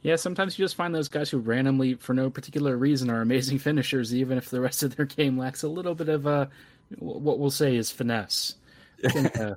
yeah, 0.02 0.16
sometimes 0.16 0.58
you 0.58 0.64
just 0.64 0.74
find 0.74 0.94
those 0.94 1.08
guys 1.08 1.30
who 1.30 1.38
randomly, 1.38 1.94
for 1.94 2.12
no 2.12 2.28
particular 2.28 2.76
reason, 2.76 3.08
are 3.10 3.20
amazing 3.20 3.58
finishers, 3.60 4.14
even 4.14 4.36
if 4.36 4.50
the 4.50 4.60
rest 4.60 4.82
of 4.82 4.96
their 4.96 5.06
game 5.06 5.38
lacks 5.38 5.62
a 5.62 5.68
little 5.68 5.94
bit 5.94 6.08
of 6.08 6.26
uh, 6.26 6.46
what 6.98 7.38
we'll 7.38 7.50
say 7.50 7.76
is 7.76 7.90
finesse. 7.90 8.56
Think, 9.10 9.38
uh, 9.40 9.54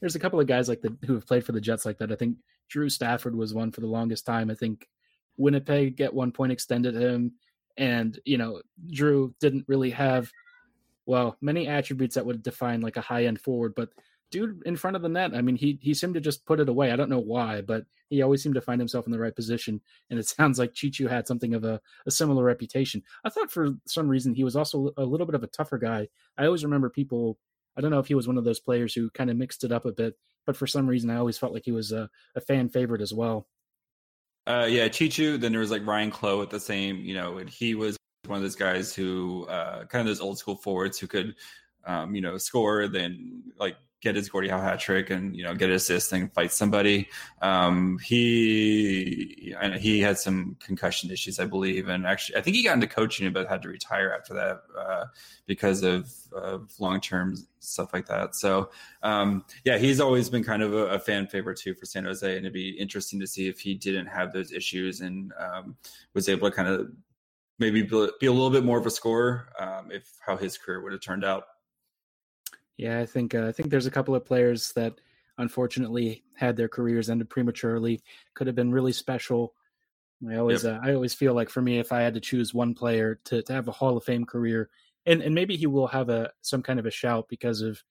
there's 0.00 0.14
a 0.14 0.18
couple 0.20 0.38
of 0.38 0.46
guys 0.46 0.68
like 0.68 0.82
the 0.82 0.94
who 1.06 1.14
have 1.14 1.26
played 1.26 1.44
for 1.44 1.52
the 1.52 1.60
Jets 1.60 1.86
like 1.86 1.98
that. 1.98 2.12
I 2.12 2.16
think 2.16 2.36
Drew 2.68 2.88
Stafford 2.88 3.34
was 3.34 3.54
one 3.54 3.72
for 3.72 3.80
the 3.80 3.86
longest 3.86 4.26
time. 4.26 4.50
I 4.50 4.54
think 4.54 4.86
Winnipeg 5.38 6.00
at 6.00 6.14
one 6.14 6.32
point 6.32 6.52
extended 6.52 6.94
him, 6.94 7.32
and 7.78 8.18
you 8.24 8.36
know 8.36 8.60
Drew 8.90 9.34
didn't 9.40 9.64
really 9.66 9.90
have 9.90 10.30
well 11.06 11.36
many 11.40 11.68
attributes 11.68 12.16
that 12.16 12.26
would 12.26 12.42
define 12.42 12.82
like 12.82 12.96
a 12.96 13.02
high 13.02 13.24
end 13.24 13.40
forward, 13.40 13.74
but 13.74 13.90
dude 14.30 14.62
in 14.66 14.76
front 14.76 14.96
of 14.96 15.02
the 15.02 15.08
net. 15.08 15.34
I 15.34 15.42
mean, 15.42 15.56
he 15.56 15.78
he 15.80 15.94
seemed 15.94 16.14
to 16.14 16.20
just 16.20 16.44
put 16.46 16.60
it 16.60 16.68
away. 16.68 16.90
I 16.90 16.96
don't 16.96 17.10
know 17.10 17.18
why, 17.18 17.60
but 17.60 17.84
he 18.08 18.22
always 18.22 18.42
seemed 18.42 18.54
to 18.54 18.60
find 18.60 18.80
himself 18.80 19.06
in 19.06 19.12
the 19.12 19.18
right 19.18 19.34
position. 19.34 19.80
And 20.10 20.18
it 20.18 20.26
sounds 20.28 20.58
like 20.58 20.74
Cheechoo 20.74 21.08
had 21.08 21.26
something 21.26 21.54
of 21.54 21.64
a, 21.64 21.80
a 22.06 22.10
similar 22.10 22.44
reputation. 22.44 23.02
I 23.24 23.30
thought 23.30 23.50
for 23.50 23.70
some 23.86 24.08
reason 24.08 24.34
he 24.34 24.44
was 24.44 24.56
also 24.56 24.92
a 24.96 25.04
little 25.04 25.26
bit 25.26 25.34
of 25.34 25.42
a 25.42 25.48
tougher 25.48 25.78
guy. 25.78 26.08
I 26.38 26.46
always 26.46 26.64
remember 26.64 26.90
people. 26.90 27.38
I 27.76 27.82
don't 27.82 27.90
know 27.90 27.98
if 27.98 28.06
he 28.06 28.14
was 28.14 28.26
one 28.26 28.38
of 28.38 28.44
those 28.44 28.60
players 28.60 28.94
who 28.94 29.10
kind 29.10 29.28
of 29.28 29.36
mixed 29.36 29.62
it 29.62 29.70
up 29.70 29.84
a 29.84 29.92
bit, 29.92 30.16
but 30.46 30.56
for 30.56 30.66
some 30.66 30.86
reason 30.86 31.10
I 31.10 31.16
always 31.16 31.36
felt 31.36 31.52
like 31.52 31.64
he 31.66 31.72
was 31.72 31.92
a, 31.92 32.08
a 32.34 32.40
fan 32.40 32.70
favorite 32.70 33.02
as 33.02 33.12
well. 33.12 33.46
Uh, 34.46 34.66
yeah, 34.68 34.88
Cheechoo. 34.88 35.38
Then 35.38 35.52
there 35.52 35.60
was 35.60 35.70
like 35.70 35.86
Ryan 35.86 36.10
Clowe 36.10 36.40
at 36.40 36.50
the 36.50 36.60
same. 36.60 36.98
You 37.00 37.14
know, 37.14 37.38
and 37.38 37.50
he 37.50 37.74
was 37.74 37.96
one 38.26 38.36
of 38.36 38.42
those 38.42 38.56
guys 38.56 38.94
who 38.94 39.44
uh, 39.48 39.84
kind 39.84 40.00
of 40.00 40.06
those 40.06 40.20
old 40.20 40.38
school 40.38 40.56
forwards 40.56 40.98
who 40.98 41.06
could, 41.06 41.34
um, 41.84 42.14
you 42.14 42.20
know, 42.20 42.38
score 42.38 42.88
then 42.88 43.42
like 43.58 43.76
get 44.06 44.14
his 44.14 44.28
Gordie 44.28 44.48
Howe 44.48 44.60
hat 44.60 44.78
trick 44.78 45.10
and 45.10 45.36
you 45.36 45.42
know 45.42 45.54
get 45.54 45.68
an 45.68 45.74
assist 45.74 46.12
and 46.12 46.32
fight 46.32 46.52
somebody. 46.52 47.08
Um, 47.42 47.98
he 47.98 49.54
he 49.78 50.00
had 50.00 50.18
some 50.18 50.56
concussion 50.60 51.10
issues, 51.10 51.40
I 51.40 51.46
believe, 51.46 51.88
and 51.88 52.06
actually 52.06 52.36
I 52.38 52.40
think 52.40 52.56
he 52.56 52.62
got 52.62 52.74
into 52.74 52.86
coaching 52.86 53.32
but 53.32 53.48
had 53.48 53.62
to 53.62 53.68
retire 53.68 54.14
after 54.16 54.34
that 54.34 54.62
uh, 54.78 55.06
because 55.46 55.82
of, 55.82 56.12
of 56.32 56.72
long 56.78 57.00
term 57.00 57.34
stuff 57.58 57.92
like 57.92 58.06
that. 58.06 58.36
So 58.36 58.70
um, 59.02 59.44
yeah, 59.64 59.76
he's 59.78 60.00
always 60.00 60.30
been 60.30 60.44
kind 60.44 60.62
of 60.62 60.72
a, 60.72 60.86
a, 60.86 60.98
fan 61.00 61.26
favorite 61.26 61.58
too 61.58 61.74
for 61.74 61.84
San 61.84 62.04
Jose, 62.04 62.28
and 62.28 62.46
it'd 62.46 62.52
be 62.52 62.70
interesting 62.70 63.18
to 63.20 63.26
see 63.26 63.48
if 63.48 63.58
he 63.58 63.74
didn't 63.74 64.06
have 64.06 64.32
those 64.32 64.52
issues 64.52 65.00
and 65.00 65.32
um, 65.38 65.76
was 66.14 66.28
able 66.28 66.48
to 66.48 66.54
kind 66.54 66.68
of 66.68 66.88
maybe 67.58 67.82
be 67.82 68.26
a 68.26 68.32
little 68.32 68.50
bit 68.50 68.64
more 68.64 68.78
of 68.78 68.86
a 68.86 68.90
scorer 68.90 69.48
um, 69.58 69.90
if 69.90 70.08
how 70.24 70.36
his 70.36 70.56
career 70.56 70.80
would 70.82 70.92
have 70.92 71.00
turned 71.00 71.24
out. 71.24 71.44
Yeah, 72.76 72.98
I 72.98 73.06
think 73.06 73.34
uh, 73.34 73.46
I 73.46 73.52
think 73.52 73.70
there's 73.70 73.86
a 73.86 73.90
couple 73.90 74.14
of 74.14 74.24
players 74.24 74.72
that 74.72 74.94
unfortunately 75.38 76.24
had 76.34 76.56
their 76.56 76.68
careers 76.68 77.10
ended 77.10 77.30
prematurely. 77.30 78.02
Could 78.34 78.46
have 78.46 78.56
been 78.56 78.72
really 78.72 78.92
special. 78.92 79.54
I 80.28 80.36
always 80.36 80.64
yep. 80.64 80.80
uh, 80.82 80.86
I 80.86 80.94
always 80.94 81.14
feel 81.14 81.34
like 81.34 81.50
for 81.50 81.62
me, 81.62 81.78
if 81.78 81.92
I 81.92 82.00
had 82.00 82.14
to 82.14 82.20
choose 82.20 82.54
one 82.54 82.74
player 82.74 83.20
to, 83.24 83.42
to 83.42 83.52
have 83.52 83.68
a 83.68 83.72
Hall 83.72 83.96
of 83.96 84.04
Fame 84.04 84.24
career, 84.24 84.70
and 85.04 85.22
and 85.22 85.34
maybe 85.34 85.56
he 85.56 85.66
will 85.66 85.86
have 85.86 86.08
a 86.08 86.32
some 86.42 86.62
kind 86.62 86.78
of 86.78 86.86
a 86.86 86.90
shout 86.90 87.28
because 87.28 87.60
of 87.60 87.82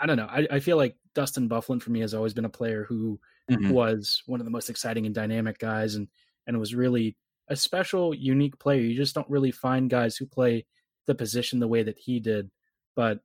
I 0.00 0.06
don't 0.06 0.16
know. 0.16 0.28
I, 0.28 0.46
I 0.50 0.60
feel 0.60 0.76
like 0.76 0.96
Dustin 1.14 1.48
Byfuglien 1.48 1.82
for 1.82 1.90
me 1.90 2.00
has 2.00 2.14
always 2.14 2.34
been 2.34 2.44
a 2.44 2.50
player 2.50 2.84
who 2.84 3.20
mm-hmm. 3.50 3.70
was 3.70 4.22
one 4.26 4.40
of 4.40 4.44
the 4.44 4.50
most 4.50 4.70
exciting 4.70 5.06
and 5.06 5.14
dynamic 5.14 5.58
guys, 5.58 5.94
and 5.94 6.08
and 6.46 6.58
was 6.58 6.74
really 6.74 7.16
a 7.48 7.56
special, 7.56 8.14
unique 8.14 8.58
player. 8.58 8.80
You 8.80 8.96
just 8.96 9.14
don't 9.14 9.30
really 9.30 9.50
find 9.50 9.90
guys 9.90 10.16
who 10.16 10.26
play 10.26 10.64
the 11.06 11.14
position 11.14 11.58
the 11.58 11.68
way 11.68 11.82
that 11.82 11.98
he 11.98 12.20
did. 12.20 12.50
But 12.94 13.20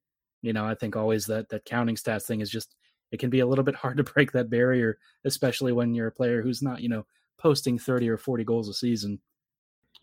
you 0.48 0.54
know, 0.54 0.66
I 0.66 0.76
think 0.76 0.96
always 0.96 1.26
that 1.26 1.50
that 1.50 1.66
counting 1.66 1.96
stats 1.96 2.24
thing 2.24 2.40
is 2.40 2.50
just 2.50 2.76
it 3.12 3.20
can 3.20 3.30
be 3.30 3.42
a 3.42 3.46
little 3.46 3.66
bit 3.66 3.76
hard 3.84 3.98
to 3.98 4.04
break 4.04 4.32
that 4.32 4.50
barrier, 4.50 4.98
especially 5.26 5.74
when 5.74 5.94
you're 5.94 6.08
a 6.08 6.12
player 6.12 6.42
who's 6.42 6.62
not 6.62 6.82
you 6.82 6.90
know 6.90 7.06
posting 7.38 7.78
thirty 7.78 8.10
or 8.10 8.18
forty 8.18 8.46
goals 8.46 8.70
a 8.70 8.74
season. 8.74 9.20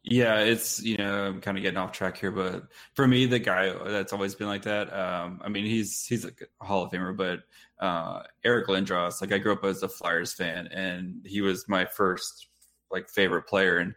Yeah, 0.02 0.40
it's 0.40 0.82
you 0.82 0.98
know 0.98 1.24
I'm 1.24 1.40
kind 1.40 1.56
of 1.56 1.62
getting 1.62 1.78
off 1.78 1.92
track 1.92 2.18
here, 2.18 2.30
but 2.30 2.64
for 2.92 3.08
me, 3.08 3.24
the 3.24 3.38
guy 3.38 3.72
that's 3.88 4.12
always 4.12 4.34
been 4.34 4.48
like 4.48 4.64
that. 4.64 4.92
Um, 4.92 5.40
I 5.42 5.48
mean, 5.48 5.64
he's 5.64 6.04
he's 6.04 6.26
a 6.26 6.30
Hall 6.60 6.84
of 6.84 6.92
Famer, 6.92 7.16
but 7.16 7.40
uh, 7.82 8.22
Eric 8.44 8.66
Lindros. 8.66 9.22
Like 9.22 9.32
I 9.32 9.38
grew 9.38 9.54
up 9.54 9.64
as 9.64 9.82
a 9.82 9.88
Flyers 9.88 10.34
fan, 10.34 10.66
and 10.66 11.22
he 11.24 11.40
was 11.40 11.68
my 11.68 11.86
first 11.86 12.48
like 12.90 13.08
favorite 13.08 13.46
player, 13.46 13.78
and 13.78 13.94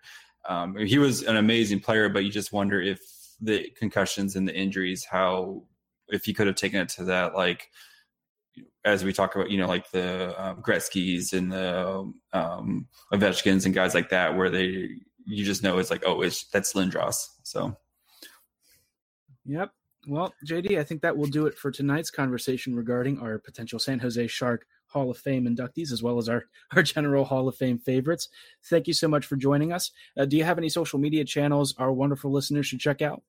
um, 0.48 0.78
he 0.78 0.98
was 0.98 1.24
an 1.24 1.36
amazing 1.36 1.82
player. 1.82 2.08
But 2.08 2.24
you 2.24 2.32
just 2.32 2.54
wonder 2.54 2.82
if 2.82 3.02
the 3.42 3.70
concussions 3.78 4.38
and 4.38 4.48
the 4.48 4.56
injuries, 4.56 5.04
how 5.04 5.64
if 6.10 6.26
he 6.26 6.34
could 6.34 6.48
have 6.48 6.56
taken 6.56 6.82
it 6.82 6.90
to 6.90 7.04
that 7.06 7.36
like 7.36 7.70
as 8.86 9.04
we 9.04 9.14
talk 9.14 9.36
about, 9.36 9.52
you 9.52 9.58
know, 9.58 9.68
like 9.68 9.90
the 9.92 10.34
um, 10.42 10.62
Gretzky's 10.62 11.34
and 11.34 11.52
the 11.52 12.12
um, 12.34 12.88
Ovechkins 13.14 13.66
and 13.66 13.74
guys 13.74 13.94
like 13.94 14.10
that, 14.10 14.36
where 14.36 14.50
they 14.50 14.90
you 15.26 15.46
just 15.46 15.64
know 15.64 15.78
it's 15.78 15.92
like, 15.92 16.04
oh, 16.06 16.22
it's 16.22 16.48
that's 16.48 16.74
Lindros. 16.74 17.16
So, 17.44 17.76
yep. 19.46 19.72
Well, 20.08 20.34
JD, 20.48 20.80
I 20.80 20.84
think 20.84 21.02
that 21.02 21.18
will 21.18 21.28
do 21.28 21.48
it 21.48 21.58
for 21.58 21.70
tonight's 21.70 22.10
conversation 22.10 22.76
regarding 22.76 23.20
our 23.20 23.38
potential 23.40 23.78
San 23.78 24.00
Jose 24.00 24.28
Shark 24.28 24.66
Hall 24.88 25.12
of 25.12 25.18
Fame 25.18 25.46
inductees, 25.46 25.92
as 25.92 26.02
well 26.02 26.18
as 26.18 26.30
our, 26.30 26.46
our 26.76 26.82
general 26.82 27.26
Hall 27.26 27.50
of 27.50 27.58
Fame 27.58 27.78
favorites. 27.78 28.30
Thank 28.70 28.88
you 28.88 28.94
so 28.94 29.10
much 29.10 29.26
for 29.26 29.36
joining 29.36 29.74
us. 29.74 29.92
Uh, 30.18 30.24
do 30.24 30.38
you 30.38 30.46
have 30.46 30.58
any 30.58 30.70
social 30.70 30.98
media 30.98 31.26
channels 31.26 31.76
our 31.78 31.92
wonderful 31.92 32.32
listeners 32.32 32.66
should 32.66 32.80
check 32.80 33.02
out? 33.02 33.22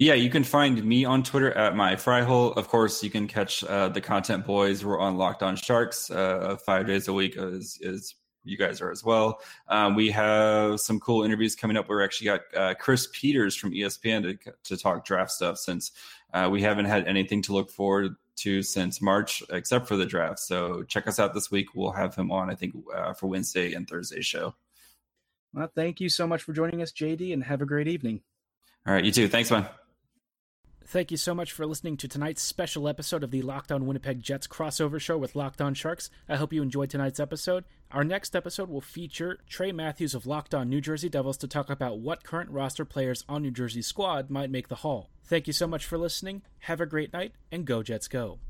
Yeah, 0.00 0.14
you 0.14 0.30
can 0.30 0.44
find 0.44 0.82
me 0.82 1.04
on 1.04 1.22
Twitter 1.22 1.52
at 1.52 1.76
my 1.76 1.94
fryhole. 1.94 2.56
Of 2.56 2.68
course, 2.68 3.02
you 3.02 3.10
can 3.10 3.28
catch 3.28 3.62
uh, 3.62 3.90
the 3.90 4.00
Content 4.00 4.46
Boys. 4.46 4.82
We're 4.82 4.98
on 4.98 5.18
Locked 5.18 5.42
On 5.42 5.56
Sharks 5.56 6.10
uh, 6.10 6.56
five 6.56 6.86
days 6.86 7.06
a 7.06 7.12
week, 7.12 7.36
as, 7.36 7.78
as 7.86 8.14
you 8.42 8.56
guys 8.56 8.80
are 8.80 8.90
as 8.90 9.04
well. 9.04 9.42
Um, 9.68 9.94
we 9.94 10.10
have 10.10 10.80
some 10.80 11.00
cool 11.00 11.22
interviews 11.22 11.54
coming 11.54 11.76
up. 11.76 11.86
We're 11.86 12.02
actually 12.02 12.28
got 12.28 12.40
uh, 12.56 12.74
Chris 12.80 13.08
Peters 13.12 13.54
from 13.54 13.72
ESPN 13.72 14.22
to, 14.22 14.52
to 14.64 14.76
talk 14.78 15.04
draft 15.04 15.32
stuff 15.32 15.58
since 15.58 15.92
uh, 16.32 16.48
we 16.50 16.62
haven't 16.62 16.86
had 16.86 17.06
anything 17.06 17.42
to 17.42 17.52
look 17.52 17.70
forward 17.70 18.16
to 18.36 18.62
since 18.62 19.02
March, 19.02 19.42
except 19.50 19.86
for 19.86 19.96
the 19.96 20.06
draft. 20.06 20.38
So 20.38 20.82
check 20.84 21.08
us 21.08 21.18
out 21.18 21.34
this 21.34 21.50
week. 21.50 21.74
We'll 21.74 21.92
have 21.92 22.14
him 22.14 22.32
on, 22.32 22.48
I 22.48 22.54
think, 22.54 22.74
uh, 22.96 23.12
for 23.12 23.26
Wednesday 23.26 23.74
and 23.74 23.86
Thursday 23.86 24.22
show. 24.22 24.54
Well, 25.52 25.70
thank 25.74 26.00
you 26.00 26.08
so 26.08 26.26
much 26.26 26.42
for 26.42 26.54
joining 26.54 26.80
us, 26.80 26.90
JD, 26.90 27.34
and 27.34 27.44
have 27.44 27.60
a 27.60 27.66
great 27.66 27.86
evening. 27.86 28.22
All 28.86 28.94
right, 28.94 29.04
you 29.04 29.12
too. 29.12 29.28
Thanks, 29.28 29.50
man. 29.50 29.68
Thank 30.90 31.12
you 31.12 31.16
so 31.16 31.36
much 31.36 31.52
for 31.52 31.66
listening 31.66 31.96
to 31.98 32.08
tonight's 32.08 32.42
special 32.42 32.88
episode 32.88 33.22
of 33.22 33.30
the 33.30 33.42
Locked 33.42 33.70
On 33.70 33.86
Winnipeg 33.86 34.20
Jets 34.20 34.48
crossover 34.48 35.00
show 35.00 35.16
with 35.16 35.36
Locked 35.36 35.60
On 35.60 35.72
Sharks. 35.72 36.10
I 36.28 36.34
hope 36.34 36.52
you 36.52 36.62
enjoyed 36.62 36.90
tonight's 36.90 37.20
episode. 37.20 37.62
Our 37.92 38.02
next 38.02 38.34
episode 38.34 38.68
will 38.68 38.80
feature 38.80 39.38
Trey 39.48 39.70
Matthews 39.70 40.16
of 40.16 40.26
Locked 40.26 40.52
On 40.52 40.68
New 40.68 40.80
Jersey 40.80 41.08
Devils 41.08 41.36
to 41.36 41.46
talk 41.46 41.70
about 41.70 42.00
what 42.00 42.24
current 42.24 42.50
roster 42.50 42.84
players 42.84 43.24
on 43.28 43.42
New 43.42 43.52
Jersey 43.52 43.82
squad 43.82 44.30
might 44.30 44.50
make 44.50 44.66
the 44.66 44.82
Hall. 44.82 45.10
Thank 45.22 45.46
you 45.46 45.52
so 45.52 45.68
much 45.68 45.84
for 45.84 45.96
listening. 45.96 46.42
Have 46.58 46.80
a 46.80 46.86
great 46.86 47.12
night, 47.12 47.34
and 47.52 47.64
go 47.64 47.84
Jets 47.84 48.08
go. 48.08 48.40